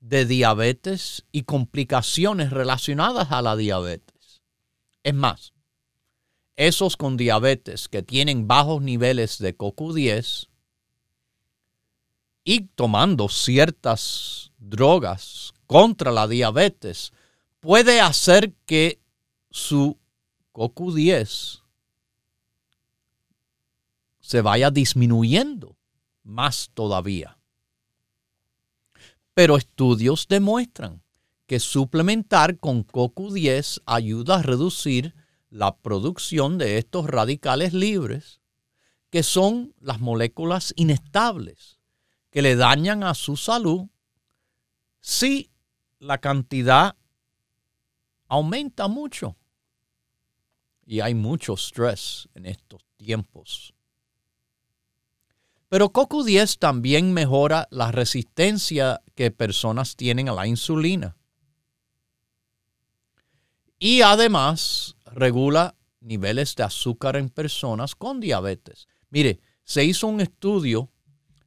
de 0.00 0.24
diabetes 0.24 1.26
y 1.30 1.42
complicaciones 1.42 2.52
relacionadas 2.52 3.32
a 3.32 3.42
la 3.42 3.54
diabetes. 3.54 4.40
Es 5.02 5.12
más, 5.12 5.52
esos 6.56 6.96
con 6.96 7.18
diabetes 7.18 7.86
que 7.86 8.02
tienen 8.02 8.48
bajos 8.48 8.80
niveles 8.80 9.36
de 9.36 9.58
CoQ10 9.58 10.48
y 12.44 12.60
tomando 12.60 13.28
ciertas 13.28 14.52
drogas 14.56 15.52
contra 15.66 16.12
la 16.12 16.28
diabetes 16.28 17.12
puede 17.60 18.00
hacer 18.00 18.54
que 18.64 19.01
su 19.52 19.98
CoQ10 20.52 21.62
se 24.20 24.40
vaya 24.40 24.70
disminuyendo 24.70 25.76
más 26.22 26.70
todavía. 26.72 27.38
Pero 29.34 29.56
estudios 29.56 30.26
demuestran 30.26 31.02
que 31.46 31.60
suplementar 31.60 32.58
con 32.58 32.86
CoQ10 32.86 33.82
ayuda 33.84 34.36
a 34.36 34.42
reducir 34.42 35.14
la 35.50 35.76
producción 35.76 36.56
de 36.56 36.78
estos 36.78 37.06
radicales 37.06 37.74
libres, 37.74 38.40
que 39.10 39.22
son 39.22 39.74
las 39.80 40.00
moléculas 40.00 40.72
inestables 40.76 41.78
que 42.30 42.40
le 42.40 42.56
dañan 42.56 43.04
a 43.04 43.12
su 43.12 43.36
salud 43.36 43.88
si 45.00 45.50
la 45.98 46.18
cantidad 46.18 46.96
aumenta 48.28 48.88
mucho. 48.88 49.36
Y 50.84 51.00
hay 51.00 51.14
mucho 51.14 51.54
estrés 51.54 52.28
en 52.34 52.46
estos 52.46 52.84
tiempos. 52.96 53.74
Pero 55.68 55.90
CoQ10 55.90 56.58
también 56.58 57.12
mejora 57.14 57.66
la 57.70 57.90
resistencia 57.92 59.00
que 59.14 59.30
personas 59.30 59.96
tienen 59.96 60.28
a 60.28 60.34
la 60.34 60.46
insulina. 60.46 61.16
Y 63.78 64.02
además 64.02 64.96
regula 65.06 65.74
niveles 66.00 66.54
de 66.56 66.64
azúcar 66.64 67.16
en 67.16 67.30
personas 67.30 67.94
con 67.94 68.20
diabetes. 68.20 68.86
Mire, 69.10 69.40
se 69.64 69.84
hizo 69.84 70.08
un 70.08 70.20
estudio 70.20 70.90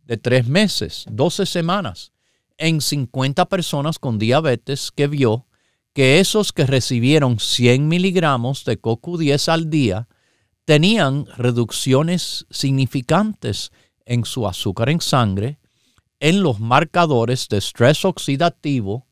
de 0.03 0.17
tres 0.17 0.47
meses, 0.47 1.05
12 1.09 1.45
semanas, 1.45 2.11
en 2.57 2.81
50 2.81 3.45
personas 3.45 3.99
con 3.99 4.17
diabetes 4.17 4.91
que 4.91 5.07
vio 5.07 5.45
que 5.95 6.19
esos 6.19 6.51
que 6.51 6.65
recibieron 6.65 7.39
100 7.39 7.87
miligramos 7.87 8.65
de 8.65 8.79
CoQ10 8.79 9.47
al 9.47 9.69
día 9.69 10.09
tenían 10.65 11.25
reducciones 11.37 12.45
significantes 12.49 13.71
en 14.05 14.25
su 14.25 14.45
azúcar 14.45 14.89
en 14.89 14.99
sangre, 14.99 15.57
en 16.19 16.43
los 16.43 16.59
marcadores 16.59 17.47
de 17.47 17.59
estrés 17.59 18.03
oxidativo 18.03 19.07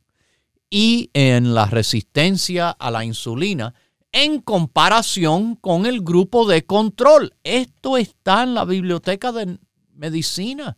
y 0.70 1.10
en 1.14 1.54
la 1.54 1.68
resistencia 1.68 2.72
a 2.72 2.92
la 2.92 3.06
insulina 3.06 3.74
en 4.12 4.42
comparación 4.42 5.56
con 5.56 5.86
el 5.86 6.02
grupo 6.02 6.46
de 6.46 6.66
control. 6.66 7.34
Esto 7.46 7.96
está 7.96 8.44
en 8.44 8.56
la 8.56 8.66
biblioteca 8.66 9.32
de 9.32 9.58
medicina. 9.94 10.78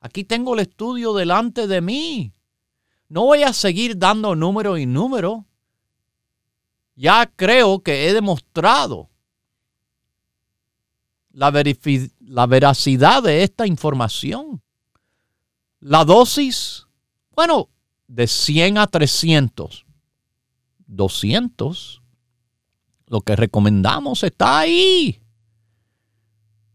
Aquí 0.00 0.22
tengo 0.22 0.52
el 0.52 0.60
estudio 0.60 1.14
delante 1.14 1.66
de 1.66 1.80
mí. 1.80 2.35
No 3.08 3.22
voy 3.22 3.42
a 3.42 3.52
seguir 3.52 3.98
dando 3.98 4.34
número 4.34 4.78
y 4.78 4.86
número. 4.86 5.46
Ya 6.94 7.26
creo 7.26 7.80
que 7.80 8.08
he 8.08 8.14
demostrado 8.14 9.10
la, 11.30 11.52
la 12.20 12.46
veracidad 12.46 13.22
de 13.22 13.42
esta 13.42 13.66
información. 13.66 14.62
La 15.78 16.04
dosis, 16.04 16.86
bueno, 17.30 17.68
de 18.08 18.26
100 18.26 18.78
a 18.78 18.86
300. 18.86 19.84
200 20.86 22.02
lo 23.06 23.20
que 23.20 23.36
recomendamos 23.36 24.24
está 24.24 24.58
ahí. 24.58 25.20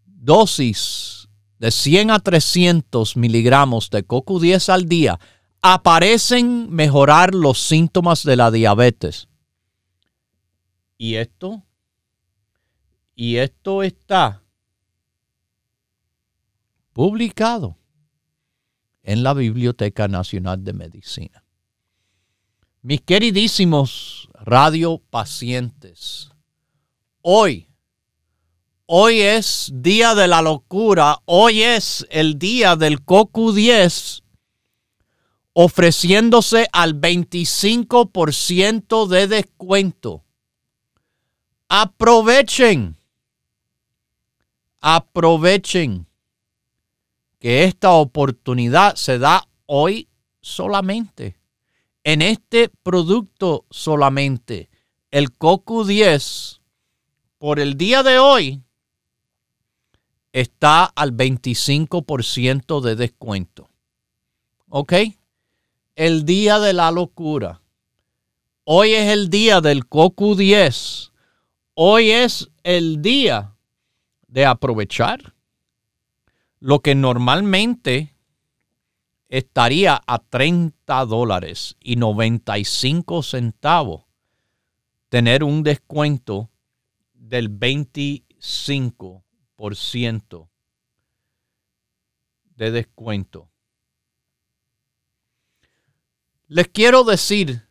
Dosis 0.05 1.27
de 1.59 1.71
100 1.71 2.11
a 2.11 2.19
300 2.19 3.17
miligramos 3.17 3.89
de 3.89 4.07
CoQ10 4.07 4.69
al 4.69 4.85
día 4.85 5.19
aparecen 5.61 6.71
mejorar 6.71 7.35
los 7.35 7.59
síntomas 7.59 8.23
de 8.23 8.35
la 8.35 8.49
diabetes. 8.51 9.27
Y 10.97 11.15
esto, 11.15 11.63
y 13.15 13.37
esto 13.37 13.83
está 13.83 14.43
publicado 16.93 17.77
en 19.03 19.23
la 19.23 19.33
Biblioteca 19.33 20.07
Nacional 20.07 20.63
de 20.63 20.73
Medicina. 20.73 21.43
Mis 22.83 23.01
queridísimos 23.01 24.29
radiopacientes, 24.33 26.31
hoy, 27.21 27.67
hoy 28.87 29.21
es 29.21 29.71
día 29.73 30.15
de 30.15 30.27
la 30.27 30.41
locura, 30.41 31.19
hoy 31.25 31.61
es 31.61 32.05
el 32.09 32.39
día 32.39 32.75
del 32.75 33.05
COCU10 33.05 34.20
ofreciéndose 35.53 36.67
al 36.71 36.99
25% 36.99 39.07
de 39.07 39.27
descuento. 39.27 40.23
Aprovechen, 41.67 42.97
aprovechen 44.79 46.07
que 47.39 47.63
esta 47.63 47.91
oportunidad 47.91 48.95
se 48.95 49.19
da 49.19 49.47
hoy 49.65 50.07
solamente 50.41 51.41
en 52.03 52.21
este 52.21 52.69
producto 52.69 53.65
solamente, 53.69 54.69
el 55.11 55.33
COCU 55.33 55.85
10, 55.85 56.61
por 57.37 57.59
el 57.59 57.77
día 57.77 58.03
de 58.03 58.17
hoy, 58.17 58.63
está 60.31 60.85
al 60.85 61.15
25% 61.15 62.81
de 62.81 62.95
descuento. 62.95 63.69
¿Ok? 64.69 64.93
El 66.01 66.25
día 66.25 66.57
de 66.57 66.73
la 66.73 66.89
locura. 66.89 67.61
Hoy 68.63 68.93
es 68.93 69.11
el 69.11 69.29
día 69.29 69.61
del 69.61 69.85
COCU 69.85 70.35
10. 70.35 71.11
Hoy 71.75 72.09
es 72.09 72.49
el 72.63 73.03
día 73.03 73.55
de 74.25 74.47
aprovechar 74.47 75.35
lo 76.59 76.79
que 76.79 76.95
normalmente 76.95 78.15
estaría 79.29 80.01
a 80.07 80.17
30 80.17 81.05
dólares 81.05 81.77
y 81.79 81.97
95 81.97 83.21
centavos 83.21 84.05
tener 85.09 85.43
un 85.43 85.61
descuento 85.61 86.49
del 87.13 87.51
25% 87.51 90.49
de 92.55 92.71
descuento. 92.71 93.50
Les 96.53 96.67
quiero 96.67 97.05
decir 97.05 97.65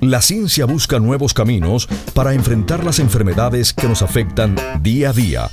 La 0.00 0.20
ciencia 0.20 0.66
busca 0.66 0.98
nuevos 0.98 1.32
caminos 1.34 1.88
para 2.14 2.34
enfrentar 2.34 2.84
las 2.84 2.98
enfermedades 2.98 3.72
que 3.72 3.88
nos 3.88 4.02
afectan 4.02 4.56
día 4.82 5.10
a 5.10 5.12
día 5.12 5.50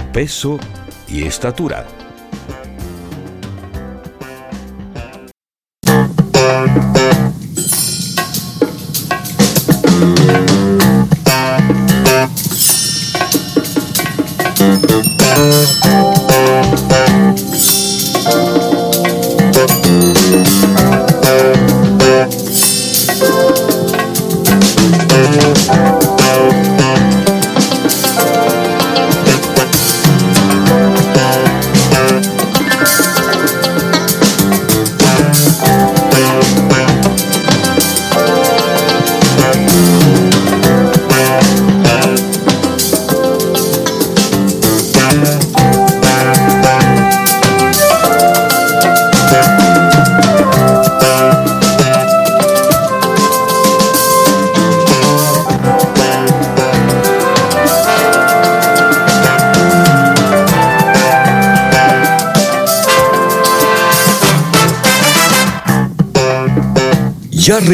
peso 0.11 0.59
y 1.07 1.23
estatura. 1.23 1.85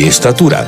estatura. 0.00 0.66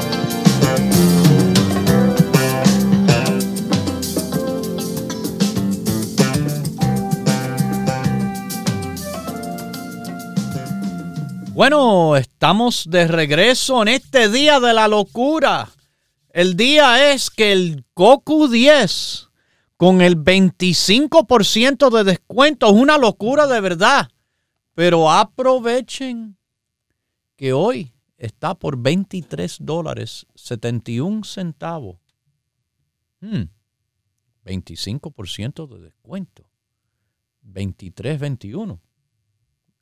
Bueno, 11.54 12.16
estamos 12.16 12.84
de 12.90 13.08
regreso 13.08 13.80
en 13.80 13.88
este 13.88 14.28
día 14.28 14.60
de 14.60 14.74
la 14.74 14.88
locura. 14.88 15.70
El 16.28 16.56
día 16.56 17.12
es 17.12 17.30
que 17.30 17.52
el 17.52 17.84
Goku 17.94 18.48
10 18.48 19.30
con 19.78 20.02
el 20.02 20.18
25% 20.18 21.90
de 21.90 22.04
descuento 22.04 22.66
es 22.66 22.72
una 22.72 22.98
locura 22.98 23.46
de 23.46 23.60
verdad. 23.62 24.10
Pero 24.74 25.10
aprovechen 25.10 26.36
que 27.36 27.54
hoy 27.54 27.93
está 28.24 28.54
por 28.54 28.78
23 28.78 29.58
dólares 29.60 30.26
71 30.34 31.24
centavos. 31.24 31.98
25% 33.20 35.68
hmm, 35.68 35.72
de 35.72 35.80
descuento. 35.80 36.48
23, 37.42 38.18
21. 38.18 38.80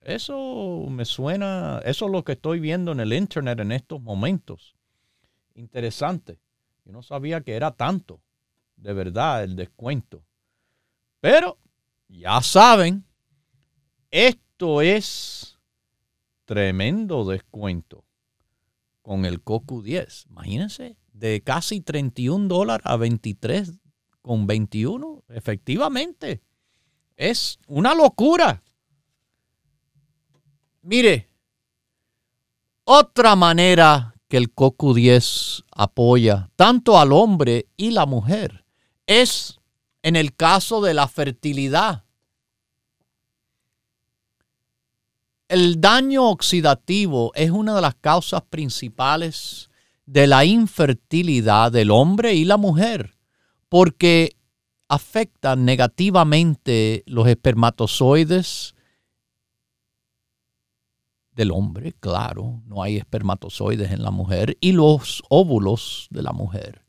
Eso 0.01 0.87
me 0.91 1.05
suena, 1.05 1.81
eso 1.85 2.07
es 2.07 2.13
lo 2.13 2.25
que 2.25 2.33
estoy 2.33 2.59
viendo 2.59 2.91
en 2.91 2.99
el 2.99 3.13
internet 3.13 3.61
en 3.61 3.71
estos 3.71 4.03
momentos. 4.03 4.75
Interesante. 5.55 6.41
Yo 6.85 6.91
no 6.91 7.05
sabía 7.05 7.43
que 7.43 7.55
era 7.55 7.71
tanto, 7.71 8.21
de 8.75 8.93
verdad, 8.93 9.45
el 9.45 9.55
descuento. 9.55 10.25
Pero 11.21 11.59
ya 12.09 12.41
saben, 12.41 13.05
esto 14.11 14.83
es 14.83 15.61
tremendo 16.45 17.25
descuento 17.25 18.05
con 19.03 19.25
el 19.25 19.43
Cocu 19.43 19.83
10. 19.83 20.27
Imagínense, 20.31 20.97
de 21.12 21.43
casi 21.43 21.81
31 21.81 22.49
dólares 22.49 22.87
a 22.87 22.97
23 22.97 23.73
con 24.23 24.47
21. 24.47 25.25
Efectivamente, 25.29 26.43
es 27.17 27.59
una 27.67 27.95
locura. 27.95 28.62
Mire, 30.83 31.29
otra 32.85 33.37
manera 33.37 34.15
que 34.29 34.37
el 34.37 34.53
COCU10 34.55 35.65
apoya 35.71 36.51
tanto 36.57 36.99
al 36.99 37.12
hombre 37.12 37.69
y 37.77 37.91
la 37.91 38.07
mujer 38.07 38.65
es 39.07 39.61
en 40.03 40.17
el 40.17 40.35
caso 40.35 40.81
de 40.81 40.95
la 40.95 41.07
fertilidad. 41.07 42.05
El 45.53 45.83
daño 45.83 46.31
oxidativo 46.31 47.31
es 47.35 47.51
una 47.51 47.75
de 47.75 47.83
las 47.83 47.95
causas 47.97 48.41
principales 48.41 49.69
de 50.07 50.27
la 50.27 50.47
infertilidad 50.47 51.71
del 51.71 51.91
hombre 51.91 52.33
y 52.33 52.47
la 52.47 52.57
mujer 52.57 53.19
porque 53.69 54.35
afecta 54.88 55.55
negativamente 55.55 57.03
los 57.05 57.29
espermatozoides, 57.29 58.75
del 61.33 61.51
hombre, 61.51 61.93
claro, 62.01 62.62
no 62.65 62.83
hay 62.83 62.97
espermatozoides 62.97 63.93
en 63.93 64.03
la 64.03 64.11
mujer, 64.11 64.57
y 64.59 64.73
los 64.73 65.23
óvulos 65.29 66.07
de 66.09 66.23
la 66.23 66.33
mujer. 66.33 66.83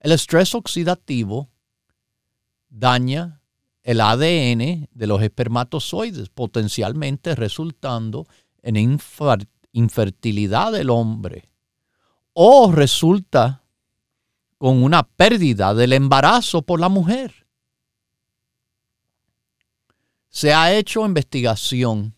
El 0.00 0.10
estrés 0.10 0.52
oxidativo 0.56 1.48
daña 2.70 3.40
el 3.84 4.00
ADN 4.00 4.88
de 4.90 5.06
los 5.06 5.22
espermatozoides, 5.22 6.30
potencialmente 6.30 7.34
resultando 7.36 8.26
en 8.62 8.98
infertilidad 9.72 10.72
del 10.72 10.88
hombre, 10.88 11.50
o 12.32 12.72
resulta 12.72 13.62
con 14.56 14.82
una 14.82 15.02
pérdida 15.02 15.74
del 15.74 15.92
embarazo 15.92 16.62
por 16.62 16.80
la 16.80 16.88
mujer. 16.88 17.46
Se 20.30 20.54
ha 20.54 20.72
hecho 20.74 21.04
investigación 21.04 22.16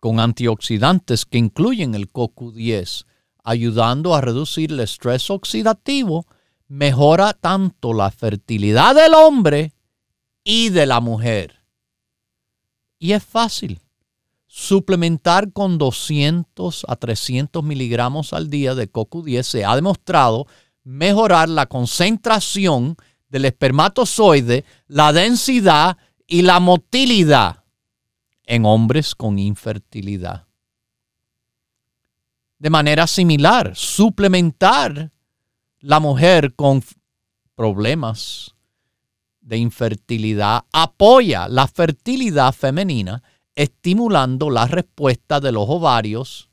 con 0.00 0.20
antioxidantes 0.20 1.26
que 1.26 1.38
incluyen 1.38 1.96
el 1.96 2.12
CoQ10, 2.12 3.04
ayudando 3.42 4.14
a 4.14 4.20
reducir 4.20 4.70
el 4.70 4.80
estrés 4.80 5.28
oxidativo, 5.28 6.26
mejora 6.68 7.32
tanto 7.32 7.92
la 7.92 8.12
fertilidad 8.12 8.94
del 8.94 9.14
hombre 9.14 9.75
y 10.48 10.70
de 10.70 10.86
la 10.86 11.00
mujer. 11.00 11.60
Y 13.00 13.12
es 13.12 13.24
fácil. 13.24 13.80
Suplementar 14.46 15.52
con 15.52 15.76
200 15.76 16.86
a 16.88 16.94
300 16.94 17.64
miligramos 17.64 18.32
al 18.32 18.48
día 18.48 18.76
de 18.76 18.90
CoQ10 18.90 19.42
se 19.42 19.64
ha 19.64 19.74
demostrado 19.74 20.46
mejorar 20.84 21.48
la 21.48 21.66
concentración 21.66 22.96
del 23.28 23.46
espermatozoide, 23.46 24.64
la 24.86 25.12
densidad 25.12 25.98
y 26.28 26.42
la 26.42 26.60
motilidad 26.60 27.64
en 28.44 28.64
hombres 28.66 29.16
con 29.16 29.40
infertilidad. 29.40 30.46
De 32.60 32.70
manera 32.70 33.08
similar, 33.08 33.74
suplementar 33.74 35.10
la 35.80 35.98
mujer 35.98 36.54
con 36.54 36.84
problemas 37.56 38.55
de 39.46 39.56
infertilidad 39.58 40.64
apoya 40.72 41.46
la 41.48 41.68
fertilidad 41.68 42.52
femenina, 42.52 43.22
estimulando 43.54 44.50
la 44.50 44.66
respuesta 44.66 45.38
de 45.40 45.52
los 45.52 45.66
ovarios 45.68 46.50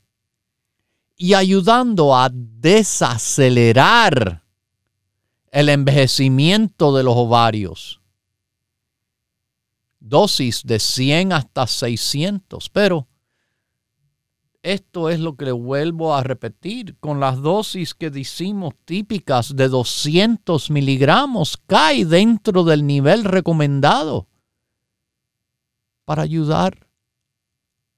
y 1.16 1.34
ayudando 1.34 2.16
a 2.16 2.30
desacelerar 2.32 4.44
el 5.50 5.68
envejecimiento 5.68 6.96
de 6.96 7.02
los 7.02 7.16
ovarios. 7.16 8.00
Dosis 9.98 10.62
de 10.64 10.78
100 10.78 11.32
hasta 11.32 11.66
600, 11.66 12.70
pero 12.70 13.08
esto 14.64 15.10
es 15.10 15.20
lo 15.20 15.36
que 15.36 15.44
le 15.44 15.52
vuelvo 15.52 16.14
a 16.14 16.22
repetir. 16.22 16.96
Con 16.98 17.20
las 17.20 17.42
dosis 17.42 17.94
que 17.94 18.10
decimos 18.10 18.74
típicas 18.86 19.54
de 19.54 19.68
200 19.68 20.70
miligramos, 20.70 21.58
cae 21.66 22.06
dentro 22.06 22.64
del 22.64 22.86
nivel 22.86 23.24
recomendado 23.24 24.26
para 26.06 26.22
ayudar 26.22 26.88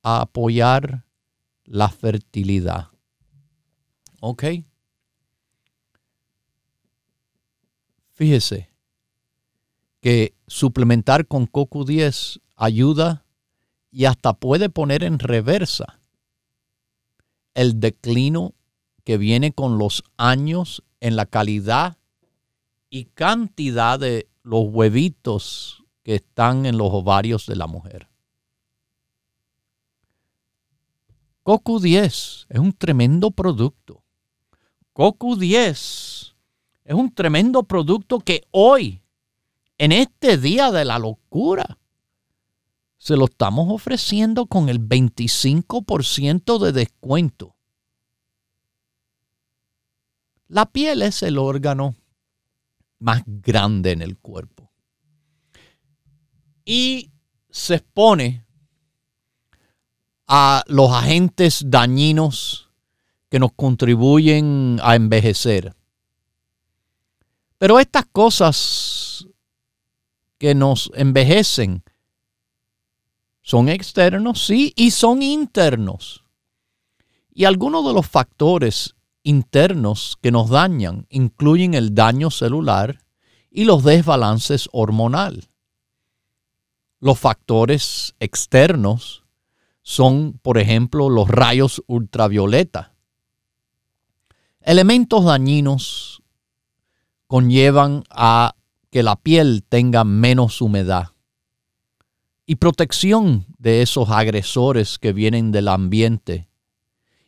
a 0.02 0.22
apoyar 0.22 1.06
la 1.64 1.88
fertilidad. 1.88 2.88
¿Ok? 4.20 4.44
Fíjese 8.10 8.70
que 10.00 10.34
suplementar 10.48 11.28
con 11.28 11.46
CoQ10 11.46 12.40
ayuda 12.56 13.24
y 13.92 14.06
hasta 14.06 14.32
puede 14.32 14.68
poner 14.68 15.04
en 15.04 15.20
reversa 15.20 16.00
el 17.56 17.80
declino 17.80 18.52
que 19.02 19.16
viene 19.16 19.52
con 19.52 19.78
los 19.78 20.04
años 20.18 20.84
en 21.00 21.16
la 21.16 21.24
calidad 21.24 21.96
y 22.90 23.06
cantidad 23.06 23.98
de 23.98 24.28
los 24.42 24.66
huevitos 24.68 25.82
que 26.02 26.16
están 26.16 26.66
en 26.66 26.76
los 26.76 26.90
ovarios 26.92 27.46
de 27.46 27.56
la 27.56 27.66
mujer. 27.66 28.08
CoQ10 31.44 32.46
es 32.48 32.58
un 32.58 32.72
tremendo 32.72 33.30
producto. 33.30 34.02
CoQ10 34.92 36.34
es 36.84 36.94
un 36.94 37.12
tremendo 37.14 37.62
producto 37.62 38.20
que 38.20 38.42
hoy 38.50 39.02
en 39.78 39.92
este 39.92 40.36
día 40.36 40.70
de 40.70 40.84
la 40.84 40.98
locura, 40.98 41.78
se 43.06 43.16
lo 43.16 43.26
estamos 43.26 43.68
ofreciendo 43.70 44.46
con 44.46 44.68
el 44.68 44.80
25% 44.80 46.58
de 46.58 46.72
descuento. 46.72 47.54
La 50.48 50.66
piel 50.66 51.02
es 51.02 51.22
el 51.22 51.38
órgano 51.38 51.94
más 52.98 53.22
grande 53.24 53.92
en 53.92 54.02
el 54.02 54.18
cuerpo. 54.18 54.72
Y 56.64 57.12
se 57.48 57.76
expone 57.76 58.44
a 60.26 60.64
los 60.66 60.90
agentes 60.90 61.62
dañinos 61.64 62.72
que 63.28 63.38
nos 63.38 63.52
contribuyen 63.52 64.80
a 64.82 64.96
envejecer. 64.96 65.76
Pero 67.56 67.78
estas 67.78 68.06
cosas 68.06 69.28
que 70.38 70.56
nos 70.56 70.90
envejecen 70.96 71.84
son 73.46 73.68
externos, 73.68 74.44
sí, 74.44 74.72
y 74.74 74.90
son 74.90 75.22
internos. 75.22 76.24
Y 77.32 77.44
algunos 77.44 77.86
de 77.86 77.92
los 77.92 78.04
factores 78.08 78.96
internos 79.22 80.18
que 80.20 80.32
nos 80.32 80.50
dañan 80.50 81.06
incluyen 81.10 81.74
el 81.74 81.94
daño 81.94 82.32
celular 82.32 83.04
y 83.48 83.64
los 83.64 83.84
desbalances 83.84 84.68
hormonal. 84.72 85.44
Los 86.98 87.20
factores 87.20 88.16
externos 88.18 89.22
son, 89.80 90.40
por 90.42 90.58
ejemplo, 90.58 91.08
los 91.08 91.28
rayos 91.28 91.84
ultravioleta. 91.86 92.96
Elementos 94.60 95.24
dañinos 95.24 96.20
conllevan 97.28 98.02
a 98.10 98.56
que 98.90 99.04
la 99.04 99.14
piel 99.14 99.62
tenga 99.68 100.02
menos 100.02 100.60
humedad 100.60 101.15
y 102.46 102.56
protección 102.56 103.44
de 103.58 103.82
esos 103.82 104.08
agresores 104.08 104.98
que 104.98 105.12
vienen 105.12 105.50
del 105.50 105.68
ambiente. 105.68 106.48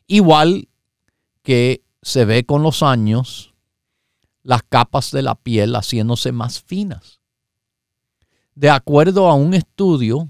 Igual 0.06 0.68
que 1.42 1.82
se 2.02 2.24
ve 2.24 2.46
con 2.46 2.62
los 2.62 2.82
años 2.84 3.54
las 4.44 4.62
capas 4.62 5.10
de 5.10 5.22
la 5.22 5.34
piel 5.34 5.74
haciéndose 5.74 6.30
más 6.32 6.62
finas. 6.62 7.20
De 8.54 8.70
acuerdo 8.70 9.28
a 9.28 9.34
un 9.34 9.54
estudio, 9.54 10.28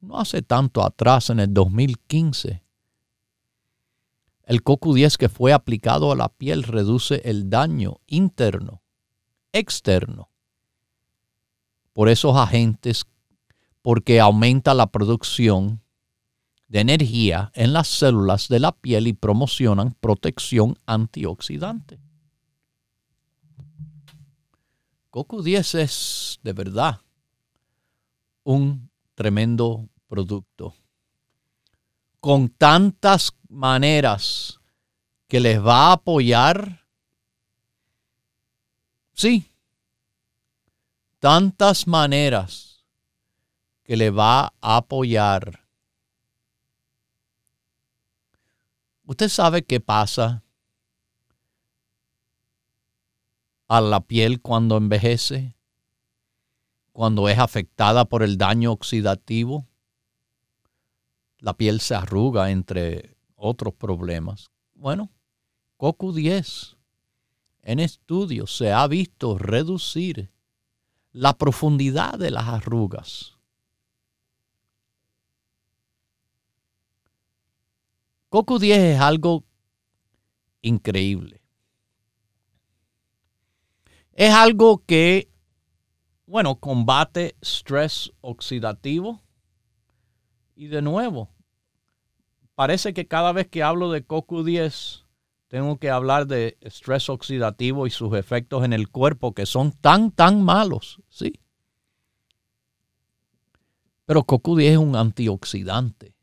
no 0.00 0.18
hace 0.18 0.42
tanto 0.42 0.84
atrás, 0.84 1.30
en 1.30 1.40
el 1.40 1.54
2015, 1.54 2.62
el 4.44 4.62
CoQ10 4.62 5.16
que 5.16 5.28
fue 5.28 5.52
aplicado 5.52 6.12
a 6.12 6.16
la 6.16 6.28
piel 6.28 6.62
reduce 6.62 7.22
el 7.24 7.50
daño 7.50 8.00
interno, 8.06 8.82
externo, 9.52 10.30
por 11.92 12.08
esos 12.08 12.36
agentes, 12.36 13.04
porque 13.86 14.18
aumenta 14.18 14.74
la 14.74 14.88
producción 14.88 15.80
de 16.66 16.80
energía 16.80 17.52
en 17.54 17.72
las 17.72 17.86
células 17.86 18.48
de 18.48 18.58
la 18.58 18.72
piel 18.72 19.06
y 19.06 19.12
promocionan 19.12 19.92
protección 20.00 20.76
antioxidante. 20.86 22.00
CoQ10 25.12 25.78
es 25.78 26.40
de 26.42 26.52
verdad 26.52 27.00
un 28.42 28.90
tremendo 29.14 29.88
producto 30.08 30.74
con 32.18 32.48
tantas 32.48 33.36
maneras 33.48 34.58
que 35.28 35.38
les 35.38 35.64
va 35.64 35.90
a 35.90 35.92
apoyar. 35.92 36.88
Sí, 39.12 39.48
tantas 41.20 41.86
maneras 41.86 42.65
que 43.86 43.96
le 43.96 44.10
va 44.10 44.52
a 44.60 44.76
apoyar 44.76 45.66
¿Usted 49.06 49.28
sabe 49.28 49.64
qué 49.64 49.78
pasa 49.78 50.42
a 53.68 53.80
la 53.80 54.00
piel 54.00 54.40
cuando 54.40 54.76
envejece? 54.76 55.54
Cuando 56.90 57.28
es 57.28 57.38
afectada 57.38 58.06
por 58.06 58.24
el 58.24 58.36
daño 58.36 58.72
oxidativo. 58.72 59.68
La 61.38 61.54
piel 61.56 61.80
se 61.80 61.94
arruga 61.94 62.50
entre 62.50 63.16
otros 63.36 63.74
problemas. 63.74 64.50
Bueno, 64.74 65.12
CoQ10 65.78 66.76
en 67.62 67.78
estudios 67.78 68.56
se 68.56 68.72
ha 68.72 68.84
visto 68.88 69.38
reducir 69.38 70.32
la 71.12 71.38
profundidad 71.38 72.18
de 72.18 72.32
las 72.32 72.48
arrugas 72.48 73.35
Coco 78.36 78.58
10 78.58 78.78
es 78.78 79.00
algo 79.00 79.44
increíble. 80.60 81.40
Es 84.12 84.30
algo 84.30 84.84
que, 84.84 85.30
bueno, 86.26 86.56
combate 86.60 87.34
estrés 87.40 88.12
oxidativo. 88.20 89.22
Y 90.54 90.66
de 90.66 90.82
nuevo, 90.82 91.30
parece 92.54 92.92
que 92.92 93.06
cada 93.06 93.32
vez 93.32 93.48
que 93.48 93.62
hablo 93.62 93.90
de 93.90 94.06
CoQ10, 94.06 95.06
tengo 95.48 95.78
que 95.78 95.88
hablar 95.88 96.26
de 96.26 96.58
estrés 96.60 97.08
oxidativo 97.08 97.86
y 97.86 97.90
sus 97.90 98.14
efectos 98.18 98.64
en 98.66 98.74
el 98.74 98.90
cuerpo 98.90 99.32
que 99.32 99.46
son 99.46 99.72
tan, 99.72 100.10
tan 100.10 100.42
malos, 100.42 101.00
¿sí? 101.08 101.40
Pero 104.04 104.26
CoQ10 104.26 104.62
es 104.62 104.76
un 104.76 104.94
antioxidante 104.94 106.15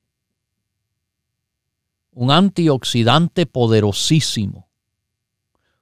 un 2.14 2.32
antioxidante 2.32 3.46
poderosísimo, 3.46 4.68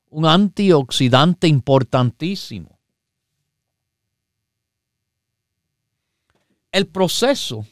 un 0.10 0.26
antioxidante 0.26 1.48
importantísimo. 1.48 2.80
El 6.72 6.88
proceso 6.88 7.66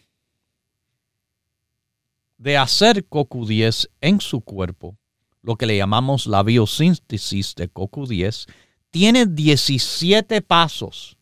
de 2.38 2.58
hacer 2.58 3.08
CoQ10 3.08 3.90
en 4.02 4.22
su 4.22 4.42
cuerpo, 4.42 4.98
lo 5.42 5.56
que 5.56 5.66
le 5.66 5.78
llamamos 5.78 6.28
la 6.28 6.44
biosíntesis 6.44 7.56
de 7.56 7.72
CoQ10, 7.72 8.50
tiene 8.92 9.26
17 9.26 10.42
pasos 10.42 11.18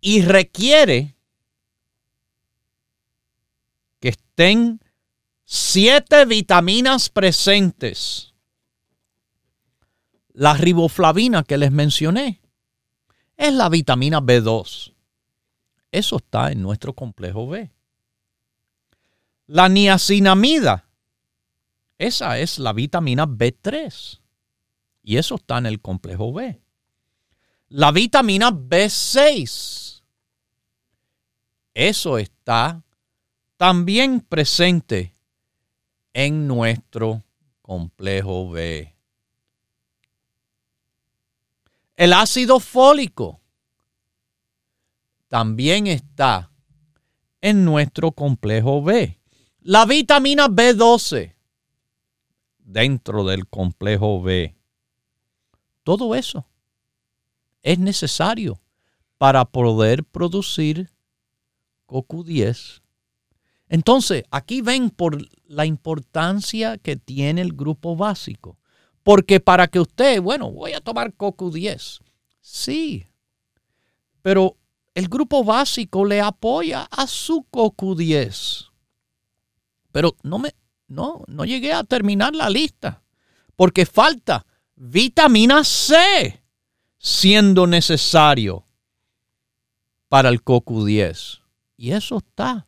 y 0.00 0.22
requiere 0.22 1.16
que 3.98 4.10
estén 4.10 4.81
siete 5.54 6.24
vitaminas 6.24 7.10
presentes. 7.10 8.32
La 10.32 10.54
riboflavina 10.54 11.42
que 11.42 11.58
les 11.58 11.70
mencioné 11.70 12.40
es 13.36 13.52
la 13.52 13.68
vitamina 13.68 14.22
B2. 14.22 14.94
Eso 15.90 16.16
está 16.16 16.52
en 16.52 16.62
nuestro 16.62 16.94
complejo 16.94 17.48
B. 17.48 17.70
La 19.46 19.68
niacinamida, 19.68 20.88
esa 21.98 22.38
es 22.38 22.58
la 22.58 22.72
vitamina 22.72 23.26
B3. 23.26 24.20
Y 25.02 25.18
eso 25.18 25.34
está 25.34 25.58
en 25.58 25.66
el 25.66 25.82
complejo 25.82 26.32
B. 26.32 26.62
La 27.68 27.92
vitamina 27.92 28.50
B6, 28.50 30.02
eso 31.74 32.16
está 32.16 32.82
también 33.58 34.20
presente 34.20 35.11
en 36.12 36.46
nuestro 36.46 37.24
complejo 37.62 38.50
B. 38.50 38.94
El 41.96 42.12
ácido 42.12 42.60
fólico 42.60 43.40
también 45.28 45.86
está 45.86 46.50
en 47.40 47.64
nuestro 47.64 48.12
complejo 48.12 48.82
B. 48.82 49.20
La 49.60 49.86
vitamina 49.86 50.48
B12 50.48 51.34
dentro 52.58 53.24
del 53.24 53.46
complejo 53.46 54.22
B. 54.22 54.56
Todo 55.84 56.14
eso 56.14 56.46
es 57.62 57.78
necesario 57.78 58.60
para 59.18 59.44
poder 59.44 60.04
producir 60.04 60.90
CoQ10 61.86 62.81
entonces, 63.72 64.24
aquí 64.30 64.60
ven 64.60 64.90
por 64.90 65.16
la 65.46 65.64
importancia 65.64 66.76
que 66.76 66.96
tiene 66.96 67.40
el 67.40 67.54
grupo 67.54 67.96
básico. 67.96 68.58
Porque 69.02 69.40
para 69.40 69.66
que 69.66 69.80
usted, 69.80 70.20
bueno, 70.20 70.50
voy 70.50 70.74
a 70.74 70.82
tomar 70.82 71.16
CoQ10. 71.16 72.02
Sí, 72.42 73.06
pero 74.20 74.58
el 74.94 75.08
grupo 75.08 75.42
básico 75.42 76.04
le 76.04 76.20
apoya 76.20 76.86
a 76.90 77.06
su 77.06 77.46
CoQ10. 77.50 78.68
Pero 79.90 80.16
no 80.22 80.38
me, 80.38 80.54
no, 80.86 81.24
no 81.26 81.46
llegué 81.46 81.72
a 81.72 81.82
terminar 81.82 82.34
la 82.34 82.50
lista. 82.50 83.02
Porque 83.56 83.86
falta 83.86 84.44
vitamina 84.74 85.64
C 85.64 86.44
siendo 86.98 87.66
necesario 87.66 88.66
para 90.10 90.28
el 90.28 90.44
CoQ10. 90.44 91.40
Y 91.78 91.92
eso 91.92 92.18
está 92.18 92.66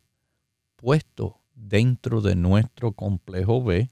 puesto 0.75 1.41
dentro 1.53 2.21
de 2.21 2.35
nuestro 2.35 2.91
complejo 2.91 3.63
B, 3.63 3.91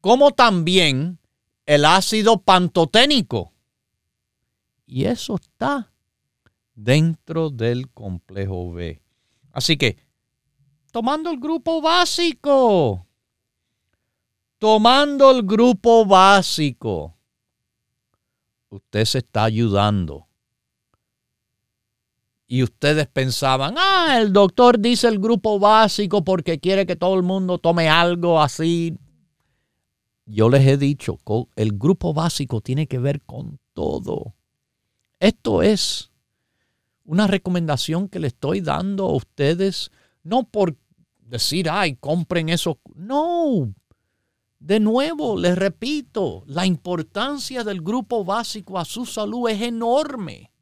como 0.00 0.32
también 0.32 1.18
el 1.64 1.84
ácido 1.84 2.42
pantoténico. 2.42 3.52
Y 4.86 5.04
eso 5.04 5.34
está 5.34 5.92
dentro 6.74 7.50
del 7.50 7.90
complejo 7.90 8.72
B. 8.72 9.02
Así 9.52 9.76
que 9.76 9.98
tomando 10.92 11.30
el 11.30 11.40
grupo 11.40 11.80
básico. 11.80 13.06
Tomando 14.58 15.30
el 15.30 15.42
grupo 15.42 16.06
básico. 16.06 17.16
Usted 18.68 19.04
se 19.04 19.18
está 19.18 19.44
ayudando. 19.44 20.25
Y 22.48 22.62
ustedes 22.62 23.08
pensaban, 23.08 23.74
ah, 23.76 24.18
el 24.20 24.32
doctor 24.32 24.78
dice 24.78 25.08
el 25.08 25.18
grupo 25.18 25.58
básico 25.58 26.22
porque 26.22 26.60
quiere 26.60 26.86
que 26.86 26.94
todo 26.94 27.16
el 27.16 27.24
mundo 27.24 27.58
tome 27.58 27.88
algo 27.88 28.40
así. 28.40 28.96
Yo 30.26 30.48
les 30.48 30.64
he 30.66 30.76
dicho, 30.76 31.18
el 31.56 31.72
grupo 31.72 32.14
básico 32.14 32.60
tiene 32.60 32.86
que 32.86 32.98
ver 32.98 33.20
con 33.22 33.58
todo. 33.72 34.34
Esto 35.18 35.62
es 35.62 36.12
una 37.04 37.26
recomendación 37.26 38.08
que 38.08 38.20
le 38.20 38.28
estoy 38.28 38.60
dando 38.60 39.06
a 39.06 39.14
ustedes, 39.14 39.90
no 40.22 40.44
por 40.44 40.76
decir, 41.18 41.68
ay, 41.68 41.96
compren 41.96 42.48
eso. 42.48 42.78
No. 42.94 43.72
De 44.60 44.78
nuevo, 44.78 45.36
les 45.36 45.56
repito, 45.56 46.44
la 46.46 46.64
importancia 46.64 47.64
del 47.64 47.82
grupo 47.82 48.24
básico 48.24 48.78
a 48.78 48.84
su 48.84 49.04
salud 49.04 49.48
es 49.48 49.62
enorme 49.62 50.52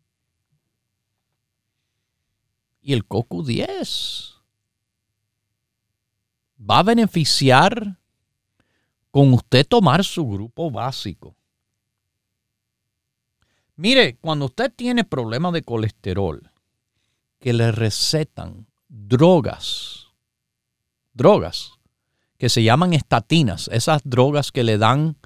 y 2.85 2.93
el 2.93 3.09
CoQ10 3.09 4.35
va 6.71 6.79
a 6.79 6.83
beneficiar 6.83 7.99
con 9.11 9.33
usted 9.33 9.67
tomar 9.67 10.05
su 10.05 10.29
grupo 10.29 10.71
básico. 10.71 11.35
Mire, 13.77 14.17
cuando 14.19 14.45
usted 14.47 14.73
tiene 14.75 15.03
problemas 15.03 15.53
de 15.53 15.63
colesterol, 15.63 16.51
que 17.41 17.53
le 17.53 17.73
recetan 17.73 18.67
drogas, 18.89 20.09
drogas 21.13 21.73
que 22.39 22.49
se 22.49 22.63
llaman 22.63 22.93
estatinas, 22.93 23.69
esas 23.73 24.03
drogas 24.05 24.53
que 24.53 24.65
le 24.65 24.79
dan 24.79 25.17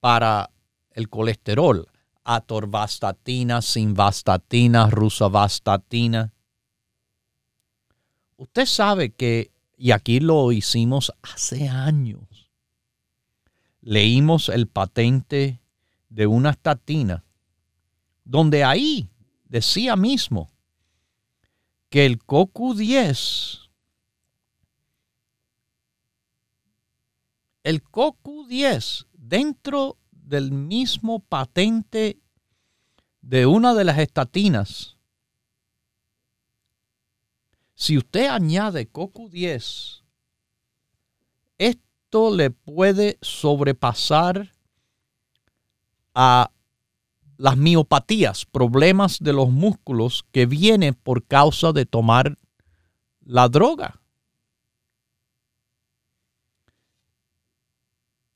para 0.00 0.50
el 0.92 1.08
colesterol, 1.08 1.88
atorvastatina, 2.24 3.62
simvastatina, 3.62 4.88
rusavastatina, 4.88 6.32
Usted 8.36 8.66
sabe 8.66 9.10
que, 9.10 9.50
y 9.76 9.92
aquí 9.92 10.20
lo 10.20 10.52
hicimos 10.52 11.12
hace 11.22 11.68
años, 11.68 12.50
leímos 13.80 14.48
el 14.48 14.66
patente 14.66 15.60
de 16.08 16.26
una 16.26 16.50
estatina, 16.50 17.24
donde 18.24 18.64
ahí 18.64 19.08
decía 19.44 19.96
mismo 19.96 20.50
que 21.88 22.04
el 22.04 22.18
CoQ10, 22.18 23.70
el 27.62 27.82
CoQ10 27.82 29.06
dentro 29.12 29.98
del 30.10 30.52
mismo 30.52 31.20
patente 31.20 32.18
de 33.22 33.46
una 33.46 33.74
de 33.74 33.84
las 33.84 33.98
estatinas, 33.98 34.95
si 37.76 37.96
usted 37.98 38.28
añade 38.28 38.90
CoQ10, 38.90 40.02
esto 41.58 42.34
le 42.34 42.50
puede 42.50 43.18
sobrepasar 43.20 44.50
a 46.14 46.50
las 47.36 47.58
miopatías, 47.58 48.46
problemas 48.46 49.18
de 49.20 49.34
los 49.34 49.50
músculos 49.50 50.24
que 50.32 50.46
vienen 50.46 50.94
por 50.94 51.26
causa 51.26 51.72
de 51.72 51.84
tomar 51.84 52.38
la 53.20 53.50
droga. 53.50 54.00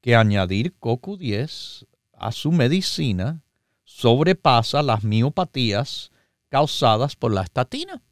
que 0.00 0.16
añadir 0.16 0.74
CoQ10 0.78 1.86
a 2.12 2.32
su 2.32 2.50
medicina 2.50 3.42
sobrepasa 3.84 4.82
las 4.82 5.04
miopatías 5.04 6.10
causadas 6.48 7.14
por 7.14 7.32
la 7.32 7.42
estatina. 7.42 8.02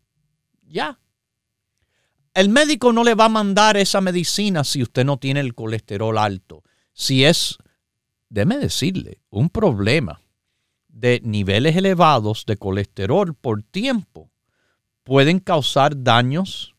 Ya. 0.62 1.00
El 2.34 2.48
médico 2.48 2.92
no 2.92 3.02
le 3.04 3.14
va 3.14 3.26
a 3.26 3.28
mandar 3.28 3.76
esa 3.76 4.00
medicina 4.00 4.64
si 4.64 4.82
usted 4.82 5.04
no 5.04 5.18
tiene 5.18 5.40
el 5.40 5.54
colesterol 5.54 6.18
alto. 6.18 6.62
Si 6.92 7.24
es, 7.24 7.58
déme 8.28 8.58
decirle, 8.58 9.20
un 9.30 9.50
problema 9.50 10.23
de 10.94 11.20
niveles 11.24 11.74
elevados 11.74 12.46
de 12.46 12.56
colesterol 12.56 13.34
por 13.34 13.64
tiempo 13.64 14.30
pueden 15.02 15.40
causar 15.40 16.04
daños 16.04 16.76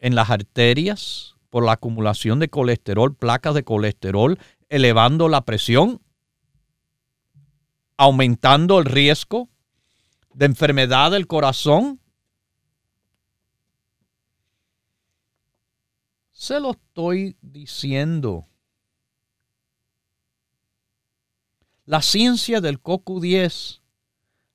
en 0.00 0.16
las 0.16 0.28
arterias 0.28 1.36
por 1.50 1.64
la 1.64 1.72
acumulación 1.72 2.40
de 2.40 2.48
colesterol, 2.48 3.14
placas 3.14 3.54
de 3.54 3.62
colesterol, 3.62 4.38
elevando 4.68 5.28
la 5.28 5.44
presión, 5.44 6.02
aumentando 7.96 8.80
el 8.80 8.84
riesgo 8.84 9.48
de 10.34 10.46
enfermedad 10.46 11.12
del 11.12 11.26
corazón. 11.26 12.00
Se 16.32 16.58
lo 16.58 16.72
estoy 16.72 17.36
diciendo. 17.40 18.46
La 21.88 22.02
ciencia 22.02 22.60
del 22.60 22.82
CoQ10 22.82 23.80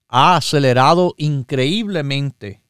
ha 0.07 0.35
acelerado 0.35 1.15
increíblemente 1.17 2.61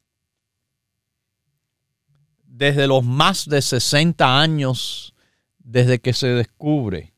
desde 2.45 2.88
los 2.88 3.03
más 3.03 3.49
de 3.49 3.61
60 3.61 4.39
años 4.39 5.16
desde 5.57 5.99
que 5.99 6.14
se 6.14 6.28
descubre. 6.28 7.14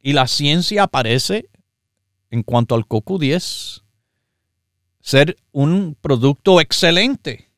Y 0.00 0.14
la 0.14 0.26
ciencia 0.26 0.82
aparece 0.82 1.48
en 2.30 2.42
cuanto 2.42 2.74
al 2.74 2.84
CoQ10 2.84 3.84
ser 5.00 5.36
un 5.52 5.94
producto 5.94 6.60
excelente. 6.60 7.52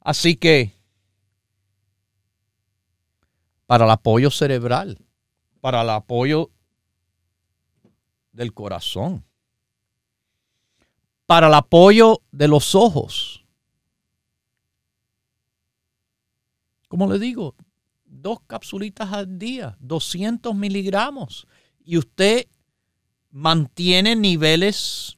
Así 0.00 0.36
que 0.36 0.72
para 3.66 3.84
el 3.84 3.90
apoyo 3.90 4.30
cerebral, 4.30 5.04
para 5.64 5.80
el 5.80 5.88
apoyo 5.88 6.50
del 8.32 8.52
corazón, 8.52 9.24
para 11.24 11.46
el 11.46 11.54
apoyo 11.54 12.20
de 12.32 12.48
los 12.48 12.74
ojos. 12.74 13.46
Como 16.86 17.10
le 17.10 17.18
digo, 17.18 17.54
dos 18.04 18.40
capsulitas 18.46 19.10
al 19.14 19.38
día, 19.38 19.74
200 19.80 20.54
miligramos, 20.54 21.46
y 21.82 21.96
usted 21.96 22.46
mantiene 23.30 24.16
niveles 24.16 25.16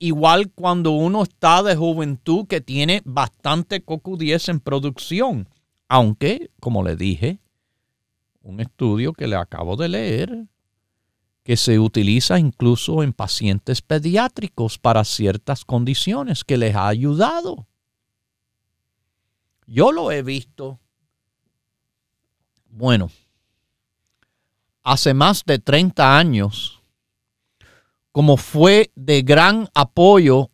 igual 0.00 0.50
cuando 0.50 0.90
uno 0.90 1.22
está 1.22 1.62
de 1.62 1.76
juventud 1.76 2.48
que 2.48 2.60
tiene 2.60 3.02
bastante 3.04 3.86
CoQ10 3.86 4.48
en 4.48 4.58
producción. 4.58 5.48
Aunque, 5.86 6.50
como 6.58 6.82
le 6.82 6.96
dije, 6.96 7.38
un 8.42 8.60
estudio 8.60 9.12
que 9.12 9.26
le 9.26 9.36
acabo 9.36 9.76
de 9.76 9.88
leer, 9.88 10.46
que 11.42 11.56
se 11.56 11.78
utiliza 11.78 12.38
incluso 12.38 13.02
en 13.02 13.12
pacientes 13.12 13.82
pediátricos 13.82 14.78
para 14.78 15.04
ciertas 15.04 15.64
condiciones, 15.64 16.44
que 16.44 16.56
les 16.56 16.74
ha 16.74 16.88
ayudado. 16.88 17.66
Yo 19.66 19.90
lo 19.90 20.12
he 20.12 20.22
visto. 20.22 20.78
Bueno, 22.68 23.10
hace 24.82 25.14
más 25.14 25.44
de 25.44 25.58
30 25.58 26.16
años, 26.16 26.80
como 28.12 28.36
fue 28.36 28.92
de 28.94 29.22
gran 29.22 29.68
apoyo 29.74 30.50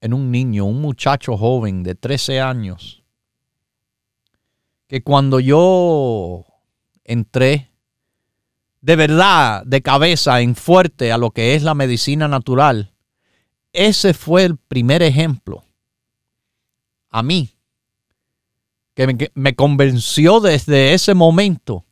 en 0.00 0.14
un 0.14 0.30
niño, 0.30 0.66
un 0.66 0.80
muchacho 0.80 1.36
joven 1.36 1.82
de 1.82 1.94
13 1.94 2.40
años, 2.40 3.02
que 4.86 5.02
cuando 5.02 5.40
yo 5.40 6.44
entré 7.06 7.70
de 8.80 8.96
verdad 8.96 9.64
de 9.64 9.82
cabeza 9.82 10.40
en 10.40 10.54
fuerte 10.54 11.10
a 11.12 11.18
lo 11.18 11.30
que 11.30 11.54
es 11.54 11.62
la 11.62 11.74
medicina 11.74 12.28
natural, 12.28 12.92
ese 13.72 14.14
fue 14.14 14.44
el 14.44 14.56
primer 14.56 15.02
ejemplo 15.02 15.64
a 17.10 17.22
mí 17.22 17.50
que 18.94 19.30
me, 19.34 19.54
convenció 19.54 20.40
desde 20.40 20.94
ese 20.94 21.14
momento 21.14 21.84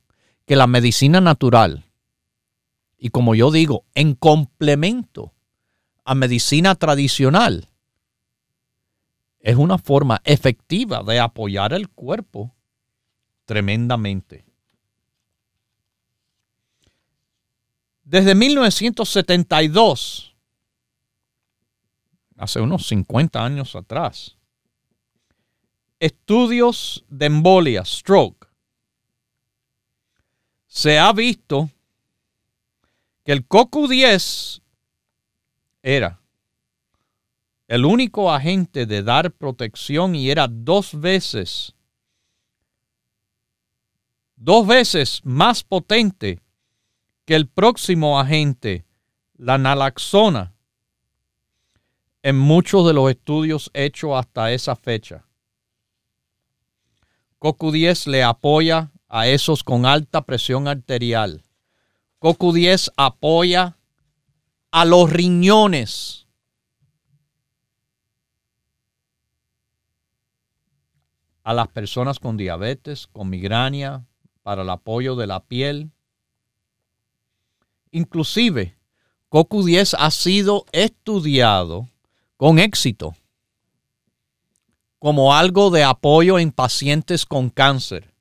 que 0.46 0.56
la 0.56 0.66
medicina 0.66 1.20
natural 1.20 1.84
y 3.04 3.10
como 3.10 3.34
yo 3.34 3.50
digo, 3.50 3.84
en 3.94 4.14
complemento 4.14 5.34
a 6.06 6.14
medicina 6.14 6.74
tradicional, 6.74 7.68
es 9.40 9.56
una 9.56 9.76
forma 9.76 10.22
efectiva 10.24 11.02
de 11.02 11.20
apoyar 11.20 11.74
el 11.74 11.90
cuerpo 11.90 12.54
tremendamente. 13.44 14.46
Desde 18.04 18.34
1972, 18.34 20.36
hace 22.36 22.60
unos 22.60 22.86
50 22.86 23.42
años 23.42 23.74
atrás, 23.74 24.36
estudios 25.98 27.02
de 27.08 27.26
embolia, 27.26 27.82
stroke, 27.82 28.46
se 30.66 30.98
ha 30.98 31.10
visto 31.14 31.70
que 33.24 33.32
el 33.32 33.48
CoQ10 33.48 34.60
era 35.82 36.20
el 37.68 37.86
único 37.86 38.30
agente 38.30 38.84
de 38.84 39.02
dar 39.02 39.32
protección 39.32 40.14
y 40.14 40.30
era 40.30 40.46
dos 40.46 41.00
veces, 41.00 41.74
dos 44.36 44.66
veces 44.66 45.22
más 45.24 45.64
potente 45.64 46.43
que 47.24 47.34
el 47.34 47.48
próximo 47.48 48.20
agente, 48.20 48.84
la 49.36 49.58
naloxona, 49.58 50.54
en 52.22 52.38
muchos 52.38 52.86
de 52.86 52.92
los 52.92 53.10
estudios 53.10 53.70
hechos 53.74 54.12
hasta 54.14 54.52
esa 54.52 54.76
fecha. 54.76 55.26
CoQ10 57.38 58.06
le 58.06 58.22
apoya 58.22 58.92
a 59.08 59.26
esos 59.26 59.62
con 59.62 59.84
alta 59.84 60.22
presión 60.22 60.66
arterial 60.66 61.44
CoQ10 62.24 62.90
apoya 62.96 63.76
a 64.70 64.84
los 64.86 65.12
riñones. 65.12 66.26
A 71.42 71.52
las 71.52 71.68
personas 71.68 72.18
con 72.18 72.38
diabetes, 72.38 73.06
con 73.08 73.28
migraña, 73.28 74.06
para 74.42 74.62
el 74.62 74.70
apoyo 74.70 75.16
de 75.16 75.26
la 75.26 75.40
piel. 75.44 75.90
Inclusive, 77.94 78.76
CoQ10 79.30 79.94
ha 79.96 80.10
sido 80.10 80.64
estudiado 80.72 81.88
con 82.36 82.58
éxito 82.58 83.14
como 84.98 85.32
algo 85.32 85.70
de 85.70 85.84
apoyo 85.84 86.40
en 86.40 86.50
pacientes 86.50 87.24
con 87.24 87.50
cáncer. 87.50 88.12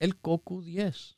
el 0.00 0.20
CoQ10. 0.20 1.16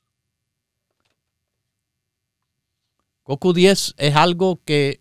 CoQ10 3.24 3.94
es 3.96 4.14
algo 4.14 4.60
que 4.64 5.00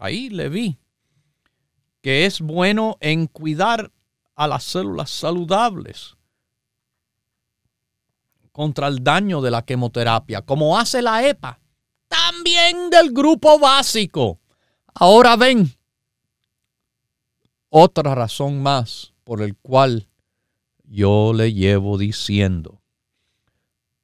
ahí 0.00 0.28
le 0.28 0.48
vi, 0.48 0.76
que 2.02 2.26
es 2.26 2.40
bueno 2.40 2.96
en 2.98 3.28
cuidar 3.28 3.92
a 4.34 4.48
las 4.48 4.64
células 4.64 5.10
saludables 5.10 6.13
contra 8.54 8.86
el 8.86 9.02
daño 9.02 9.42
de 9.42 9.50
la 9.50 9.64
quimioterapia, 9.64 10.40
como 10.42 10.78
hace 10.78 11.02
la 11.02 11.26
EPA, 11.26 11.58
también 12.06 12.88
del 12.88 13.10
grupo 13.10 13.58
básico. 13.58 14.38
Ahora 14.94 15.34
ven, 15.34 15.74
otra 17.68 18.14
razón 18.14 18.62
más 18.62 19.12
por 19.24 19.42
el 19.42 19.56
cual 19.56 20.08
yo 20.84 21.32
le 21.34 21.52
llevo 21.52 21.98
diciendo, 21.98 22.80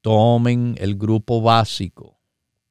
tomen 0.00 0.74
el 0.78 0.96
grupo 0.96 1.40
básico 1.40 2.18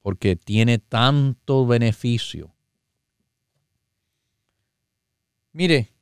porque 0.01 0.35
tiene 0.35 0.79
tanto 0.79 1.65
beneficio. 1.65 2.53
Mire, 5.53 5.93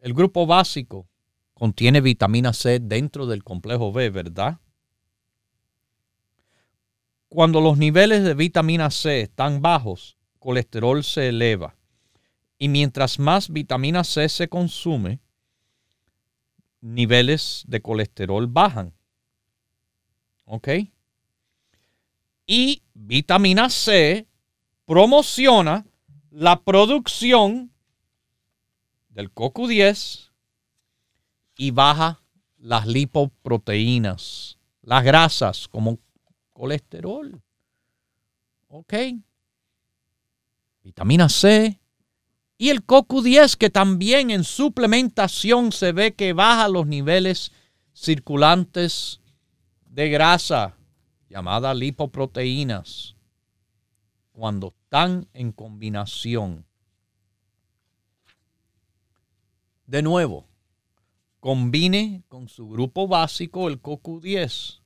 el 0.00 0.14
grupo 0.14 0.46
básico 0.46 1.07
contiene 1.58 2.00
vitamina 2.00 2.52
C 2.52 2.78
dentro 2.78 3.26
del 3.26 3.42
complejo 3.42 3.92
B, 3.92 4.10
¿verdad? 4.10 4.60
Cuando 7.28 7.60
los 7.60 7.76
niveles 7.76 8.22
de 8.22 8.34
vitamina 8.34 8.90
C 8.90 9.22
están 9.22 9.60
bajos, 9.60 10.16
colesterol 10.38 11.02
se 11.02 11.28
eleva. 11.28 11.74
Y 12.58 12.68
mientras 12.68 13.18
más 13.18 13.50
vitamina 13.50 14.04
C 14.04 14.28
se 14.28 14.48
consume, 14.48 15.20
niveles 16.80 17.64
de 17.66 17.82
colesterol 17.82 18.46
bajan. 18.46 18.94
¿Ok? 20.44 20.68
Y 22.46 22.82
vitamina 22.94 23.68
C 23.68 24.28
promociona 24.86 25.84
la 26.30 26.62
producción 26.62 27.72
del 29.08 29.34
CoQ10 29.34 30.27
y 31.58 31.72
baja 31.72 32.22
las 32.56 32.86
lipoproteínas, 32.86 34.56
las 34.80 35.04
grasas 35.04 35.68
como 35.68 35.98
colesterol. 36.54 37.42
¿Ok? 38.68 38.94
Vitamina 40.82 41.28
C 41.28 41.78
y 42.56 42.70
el 42.70 42.86
CoQ10 42.86 43.56
que 43.56 43.70
también 43.70 44.30
en 44.30 44.44
suplementación 44.44 45.72
se 45.72 45.92
ve 45.92 46.14
que 46.14 46.32
baja 46.32 46.68
los 46.68 46.86
niveles 46.86 47.52
circulantes 47.92 49.20
de 49.84 50.08
grasa, 50.08 50.76
llamada 51.28 51.74
lipoproteínas, 51.74 53.16
cuando 54.32 54.74
están 54.84 55.28
en 55.32 55.50
combinación. 55.50 56.64
De 59.86 60.02
nuevo, 60.02 60.47
combine 61.40 62.22
con 62.28 62.48
su 62.48 62.68
grupo 62.68 63.08
básico 63.08 63.68
el 63.68 63.80
CoQ10. 63.80 64.80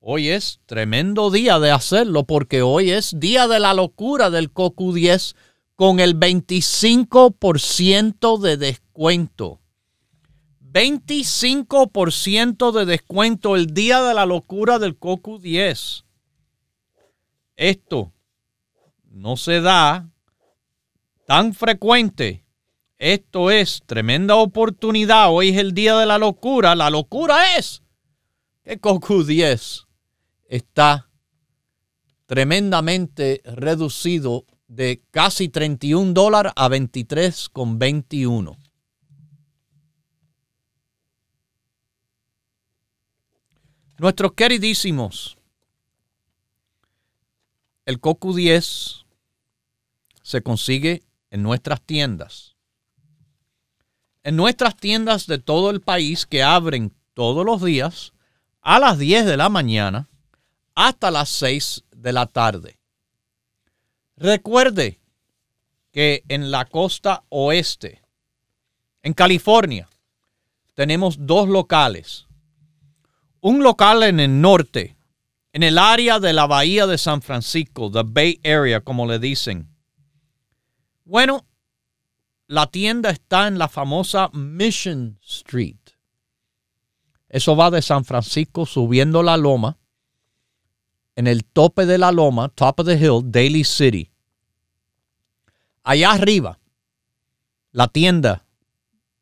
Hoy 0.00 0.28
es 0.28 0.60
tremendo 0.66 1.30
día 1.30 1.58
de 1.58 1.70
hacerlo 1.70 2.24
porque 2.24 2.62
hoy 2.62 2.90
es 2.90 3.18
día 3.18 3.48
de 3.48 3.60
la 3.60 3.74
locura 3.74 4.30
del 4.30 4.52
CoQ10 4.52 5.34
con 5.74 6.00
el 6.00 6.18
25% 6.18 8.38
de 8.38 8.56
descuento. 8.56 9.60
25% 10.72 12.72
de 12.72 12.84
descuento 12.84 13.56
el 13.56 13.72
día 13.72 14.02
de 14.02 14.14
la 14.14 14.26
locura 14.26 14.78
del 14.78 14.96
Coco 14.96 15.38
10. 15.38 16.04
Esto 17.56 18.12
no 19.10 19.36
se 19.36 19.60
da 19.60 20.10
tan 21.26 21.54
frecuente. 21.54 22.44
Esto 22.98 23.52
es 23.52 23.82
tremenda 23.86 24.34
oportunidad. 24.34 25.30
Hoy 25.30 25.50
es 25.50 25.58
el 25.58 25.72
día 25.72 25.96
de 25.96 26.04
la 26.04 26.18
locura. 26.18 26.74
La 26.74 26.90
locura 26.90 27.56
es 27.56 27.84
que 28.64 28.80
Coco 28.80 29.22
10 29.22 29.86
está 30.48 31.08
tremendamente 32.26 33.40
reducido 33.44 34.46
de 34.66 35.00
casi 35.12 35.48
31 35.48 36.12
dólares 36.12 36.52
a 36.56 36.68
23,21. 36.68 38.56
Nuestros 43.98 44.32
queridísimos, 44.32 45.38
el 47.84 48.00
Coco 48.00 48.34
10 48.34 49.06
se 50.22 50.42
consigue 50.42 51.02
en 51.30 51.42
nuestras 51.42 51.80
tiendas. 51.80 52.57
En 54.28 54.36
nuestras 54.36 54.76
tiendas 54.76 55.26
de 55.26 55.38
todo 55.38 55.70
el 55.70 55.80
país 55.80 56.26
que 56.26 56.42
abren 56.42 56.92
todos 57.14 57.46
los 57.46 57.64
días 57.64 58.12
a 58.60 58.78
las 58.78 58.98
10 58.98 59.24
de 59.24 59.38
la 59.38 59.48
mañana 59.48 60.10
hasta 60.74 61.10
las 61.10 61.30
6 61.30 61.84
de 61.92 62.12
la 62.12 62.26
tarde. 62.26 62.78
Recuerde 64.18 65.00
que 65.92 66.24
en 66.28 66.50
la 66.50 66.66
costa 66.66 67.24
oeste, 67.30 68.02
en 69.02 69.14
California, 69.14 69.88
tenemos 70.74 71.16
dos 71.20 71.48
locales 71.48 72.26
un 73.40 73.62
local 73.62 74.02
en 74.02 74.20
el 74.20 74.42
norte, 74.42 74.98
en 75.54 75.62
el 75.62 75.78
área 75.78 76.20
de 76.20 76.34
la 76.34 76.46
bahía 76.46 76.86
de 76.86 76.98
San 76.98 77.22
Francisco, 77.22 77.90
the 77.90 78.02
Bay 78.04 78.38
Area, 78.44 78.82
como 78.82 79.06
le 79.06 79.18
dicen. 79.18 79.74
Bueno, 81.06 81.46
la 82.48 82.66
tienda 82.66 83.10
está 83.10 83.46
en 83.46 83.58
la 83.58 83.68
famosa 83.68 84.30
Mission 84.32 85.20
Street. 85.22 85.76
Eso 87.28 87.54
va 87.54 87.70
de 87.70 87.82
San 87.82 88.06
Francisco 88.06 88.64
subiendo 88.64 89.22
la 89.22 89.36
loma. 89.36 89.76
En 91.14 91.26
el 91.26 91.44
tope 91.44 91.84
de 91.84 91.98
la 91.98 92.10
loma, 92.10 92.48
top 92.48 92.80
of 92.80 92.86
the 92.86 92.96
hill, 92.96 93.20
Daly 93.24 93.64
City. 93.64 94.10
Allá 95.82 96.12
arriba, 96.12 96.58
la 97.72 97.88
tienda 97.88 98.46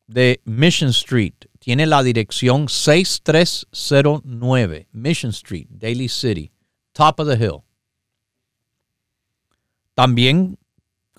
de 0.05 0.39
Mission 0.45 0.91
Street 0.91 1.33
tiene 1.59 1.85
la 1.85 2.01
dirección 2.03 2.69
6309 2.69 4.87
Mission 4.93 5.31
Street, 5.31 5.67
Daly 5.69 6.07
City, 6.07 6.53
top 6.93 7.19
of 7.19 7.27
the 7.27 7.35
hill. 7.35 7.63
También, 9.95 10.57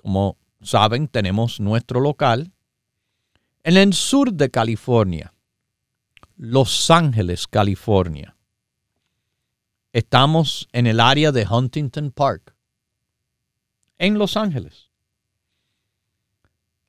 como 0.00 0.38
saben, 0.60 1.08
tenemos 1.08 1.60
nuestro 1.60 2.00
local 2.00 2.52
en 3.62 3.76
el 3.76 3.92
sur 3.92 4.32
de 4.32 4.50
California, 4.50 5.34
Los 6.36 6.90
Ángeles, 6.90 7.46
California. 7.46 8.36
Estamos 9.92 10.68
en 10.72 10.86
el 10.86 11.00
área 11.00 11.32
de 11.32 11.46
Huntington 11.46 12.10
Park, 12.10 12.54
en 13.98 14.18
Los 14.18 14.36
Ángeles. 14.36 14.90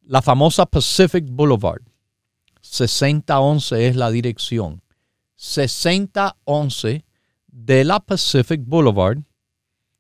La 0.02 0.22
famosa 0.22 0.66
Pacific 0.66 1.26
Boulevard 1.30 1.82
6011 2.62 3.88
es 3.88 3.96
la 3.96 4.12
dirección. 4.12 4.82
6011 5.36 7.06
de 7.48 7.84
la 7.84 8.00
Pacific 8.00 8.62
Boulevard 8.66 9.20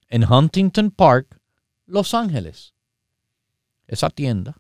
en 0.09 0.31
Huntington 0.31 0.91
Park, 0.91 1.39
Los 1.85 2.13
Ángeles. 2.13 2.73
Esa 3.89 4.09
tienda, 4.09 4.55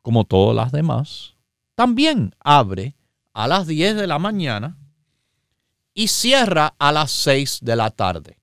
como 0.00 0.24
todas 0.24 0.56
las 0.56 0.72
demás, 0.72 1.34
también 1.74 2.34
abre 2.40 2.96
a 3.34 3.46
las 3.46 3.66
10 3.66 3.96
de 3.96 4.06
la 4.06 4.18
mañana 4.18 4.78
y 5.92 6.08
cierra 6.08 6.74
a 6.78 6.90
las 6.90 7.10
6 7.10 7.58
de 7.60 7.76
la 7.76 7.90
tarde. 7.90 8.38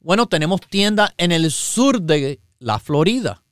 Bueno, 0.00 0.26
tenemos 0.26 0.60
tienda 0.62 1.14
en 1.16 1.30
el 1.30 1.50
sur 1.52 2.02
de 2.02 2.40
la 2.58 2.80
Florida 2.80 3.44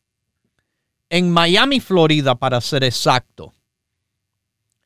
en 1.12 1.30
Miami, 1.30 1.78
Florida, 1.78 2.36
para 2.36 2.58
ser 2.62 2.84
exacto, 2.84 3.52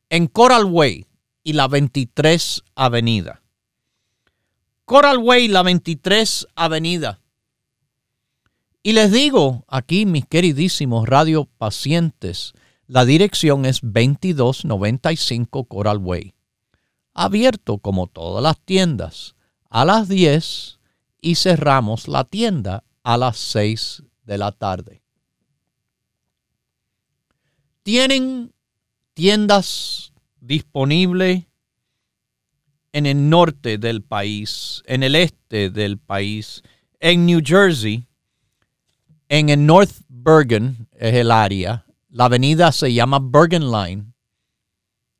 en 0.09 0.27
Coral 0.27 0.65
Way 0.65 1.07
y 1.41 1.53
la 1.53 1.69
23 1.69 2.65
Avenida. 2.75 3.41
Coral 4.83 5.19
Way, 5.19 5.47
la 5.47 5.63
23 5.63 6.47
Avenida. 6.53 7.21
Y 8.87 8.93
les 8.93 9.11
digo 9.11 9.65
aquí, 9.67 10.05
mis 10.05 10.25
queridísimos 10.25 11.09
radio 11.09 11.43
pacientes, 11.57 12.53
la 12.87 13.03
dirección 13.03 13.65
es 13.65 13.81
2295 13.81 15.65
Coral 15.65 15.97
Way. 15.97 16.33
Abierto 17.13 17.79
como 17.79 18.07
todas 18.07 18.41
las 18.41 18.57
tiendas 18.61 19.35
a 19.69 19.83
las 19.83 20.07
10 20.07 20.79
y 21.19 21.35
cerramos 21.35 22.07
la 22.07 22.23
tienda 22.23 22.85
a 23.03 23.17
las 23.17 23.35
6 23.35 24.03
de 24.23 24.37
la 24.37 24.53
tarde 24.53 25.01
tienen 27.83 28.53
tiendas 29.13 30.13
disponibles 30.39 31.43
en 32.93 33.05
el 33.05 33.29
norte 33.29 33.77
del 33.77 34.01
país, 34.01 34.81
en 34.85 35.03
el 35.03 35.15
este 35.15 35.69
del 35.69 35.97
país, 35.97 36.63
en 36.99 37.25
New 37.25 37.41
Jersey, 37.41 38.06
en 39.29 39.49
el 39.49 39.65
North 39.65 39.93
Bergen 40.07 40.87
es 40.93 41.13
el 41.13 41.31
área. 41.31 41.85
La 42.09 42.25
avenida 42.25 42.71
se 42.71 42.93
llama 42.93 43.19
Bergen 43.21 43.71
Line 43.71 44.13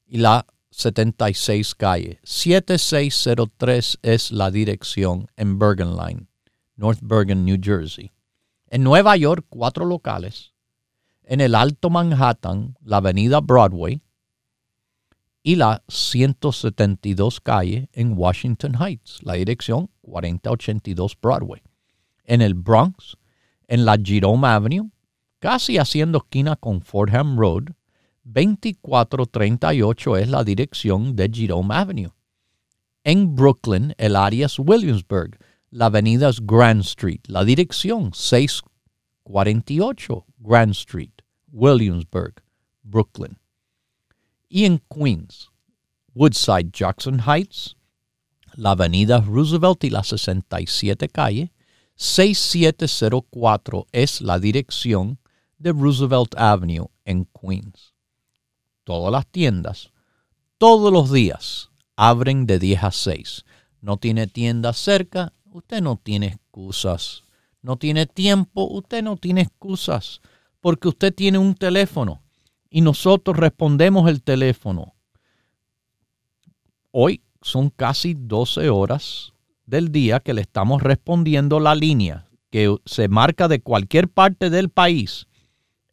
y 0.06 0.18
la 0.18 0.46
76 0.72 1.76
calle. 1.76 2.20
7603 2.24 4.00
es 4.02 4.32
la 4.32 4.52
dirección 4.52 5.28
en 5.36 5.60
Bergen 5.60 5.96
Line, 5.96 6.28
North 6.76 7.00
Bergen, 7.02 7.46
New 7.46 7.58
Jersey. 7.62 8.12
En 8.70 8.84
Nueva 8.84 9.18
York, 9.18 9.46
cuatro 9.50 9.86
locales 9.86 10.54
en 11.28 11.42
el 11.42 11.56
Alto 11.56 11.90
Manhattan, 11.90 12.78
la 12.82 12.98
avenida 12.98 13.42
Broadway 13.42 14.02
y 15.44 15.56
la 15.56 15.84
172 15.88 17.42
calle 17.42 17.90
en 17.92 18.18
Washington 18.18 18.76
Heights, 18.82 19.20
la 19.24 19.34
dirección 19.34 19.90
4082 20.02 21.18
Broadway. 21.22 21.62
En 22.24 22.42
el 22.42 22.54
Bronx, 22.54 23.18
en 23.68 23.86
la 23.86 23.98
Jerome 24.02 24.48
Avenue, 24.48 24.90
casi 25.40 25.78
haciendo 25.78 26.20
esquina 26.20 26.56
con 26.56 26.82
Fordham 26.82 27.38
Road, 27.38 27.74
2438 28.24 30.18
es 30.18 30.30
la 30.30 30.44
dirección 30.44 31.16
de 31.16 31.30
Jerome 31.34 31.74
Avenue. 31.74 32.12
En 33.04 33.36
Brooklyn, 33.36 33.94
el 33.98 34.16
área 34.16 34.46
es 34.48 34.60
Williamsburg, 34.60 35.38
la 35.70 35.86
avenida 35.86 36.30
es 36.30 36.46
Grand 36.46 36.82
Street, 36.82 37.22
la 37.28 37.44
dirección 37.44 38.12
648 38.14 40.26
Grand 40.40 40.72
Street. 40.72 41.12
Williamsburg, 41.52 42.42
Brooklyn. 42.84 43.38
Y 44.50 44.66
en 44.66 44.82
Queens, 44.90 45.50
Woodside, 46.14 46.72
Jackson 46.72 47.20
Heights, 47.20 47.76
la 48.56 48.72
avenida 48.72 49.22
Roosevelt 49.22 49.84
y 49.84 49.90
la 49.90 50.04
67 50.04 51.10
calle, 51.10 51.52
6704 51.98 53.88
es 53.92 54.22
la 54.22 54.38
dirección 54.38 55.20
de 55.58 55.72
Roosevelt 55.72 56.36
Avenue 56.38 56.92
en 57.06 57.26
Queens. 57.26 57.96
Todas 58.84 59.12
las 59.12 59.26
tiendas, 59.26 59.92
todos 60.60 60.94
los 60.94 61.12
días, 61.12 61.72
abren 61.96 62.46
de 62.46 62.60
10 62.60 62.84
a 62.84 62.92
6. 62.92 63.46
No 63.82 63.98
tiene 63.98 64.28
tienda 64.28 64.74
cerca, 64.74 65.34
usted 65.46 65.82
no 65.82 65.98
tiene 65.98 66.28
excusas. 66.28 67.24
No 67.64 67.78
tiene 67.78 68.06
tiempo, 68.06 68.68
usted 68.70 69.02
no 69.02 69.18
tiene 69.18 69.42
excusas 69.42 70.22
porque 70.62 70.90
usted 70.90 71.14
tiene 71.14 71.40
un 71.40 71.56
teléfono 71.56 72.22
y 72.70 72.82
nosotros 72.82 73.38
respondemos 73.38 74.08
el 74.08 74.22
teléfono. 74.22 74.94
Hoy 76.92 77.24
son 77.42 77.72
casi 77.72 78.14
12 78.14 78.70
horas 78.70 79.34
del 79.68 79.92
día 79.92 80.22
que 80.22 80.34
le 80.34 80.42
estamos 80.42 80.82
respondiendo 80.82 81.60
la 81.60 81.76
línea 81.76 82.28
que 82.50 82.76
se 82.86 83.10
marca 83.10 83.48
de 83.48 83.62
cualquier 83.62 84.10
parte 84.10 84.50
del 84.50 84.70
país, 84.70 85.28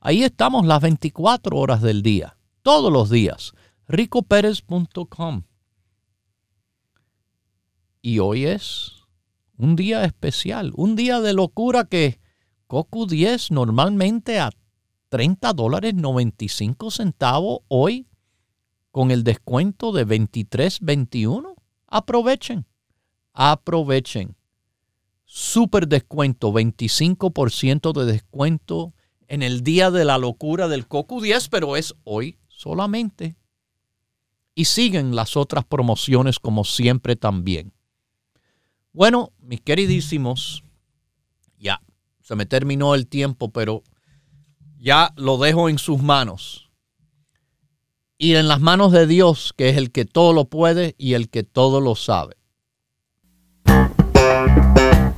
Ahí 0.01 0.23
estamos 0.23 0.67
las 0.67 0.83
24 0.83 1.57
horas 1.57 1.81
del 1.81 2.03
día, 2.03 2.37
todos 2.63 2.93
los 2.93 3.09
días, 3.09 3.55
ricoperez.com. 3.89 5.45
Y 8.07 8.19
hoy 8.19 8.45
es 8.45 8.93
un 9.57 9.77
día 9.77 10.05
especial, 10.05 10.73
un 10.77 10.95
día 10.95 11.23
de 11.23 11.33
locura 11.33 11.87
que 11.87 12.21
Coco 12.67 13.07
10 13.07 13.51
normalmente 13.51 14.39
a 14.41 14.51
30 15.09 15.55
dólares 15.55 15.95
95 15.95 16.91
centavos 16.91 17.61
hoy 17.69 18.07
con 18.91 19.11
el 19.11 19.25
descuento 19.25 19.91
de 19.91 20.07
23.21. 20.07 21.55
Aprovechen, 21.87 22.67
aprovechen. 23.33 24.37
Super 25.25 25.89
descuento, 25.89 26.53
25% 26.53 27.95
de 27.95 28.05
descuento 28.05 28.93
en 29.29 29.43
el 29.43 29.63
día 29.63 29.91
de 29.91 30.05
la 30.05 30.19
locura 30.19 30.69
del 30.69 30.87
Coco 30.87 31.23
10, 31.23 31.49
pero 31.49 31.75
es 31.75 31.95
hoy 32.05 32.37
solamente. 32.49 33.39
Y 34.55 34.67
siguen 34.67 35.17
las 35.17 35.39
otras 35.39 35.65
promociones 35.65 36.39
como 36.39 36.65
siempre 36.65 37.17
también. 37.17 37.73
Bueno, 38.95 39.33
mis 39.41 39.61
queridísimos, 39.61 40.63
ya 41.59 41.83
se 42.23 42.37
me 42.37 42.47
terminó 42.47 42.95
el 42.95 43.09
tiempo, 43.09 43.51
pero 43.51 43.83
ya 44.79 45.13
lo 45.17 45.37
dejo 45.37 45.69
en 45.69 45.79
sus 45.79 46.01
manos. 46.01 46.71
Y 48.19 48.37
en 48.37 48.47
las 48.47 48.61
manos 48.61 48.93
de 48.93 49.09
Dios, 49.09 49.53
que 49.57 49.69
es 49.69 49.77
el 49.77 49.91
que 49.91 50.05
todo 50.05 50.33
lo 50.33 50.45
puede 50.45 50.95
y 50.97 51.15
el 51.15 51.29
que 51.29 51.43
todo 51.43 51.81
lo 51.81 51.97
sabe. 51.97 52.37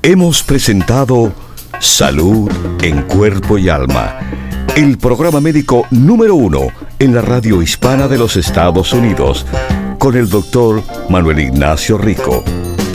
Hemos 0.02 0.42
presentado 0.42 1.34
Salud 1.78 2.50
en 2.82 3.02
Cuerpo 3.02 3.58
y 3.58 3.68
Alma, 3.68 4.18
el 4.74 4.96
programa 4.96 5.42
médico 5.42 5.86
número 5.90 6.34
uno 6.34 6.68
en 6.98 7.14
la 7.14 7.20
radio 7.20 7.60
hispana 7.60 8.08
de 8.08 8.16
los 8.16 8.36
Estados 8.38 8.94
Unidos, 8.94 9.44
con 9.98 10.16
el 10.16 10.30
doctor 10.30 10.82
Manuel 11.10 11.40
Ignacio 11.40 11.98
Rico. 11.98 12.42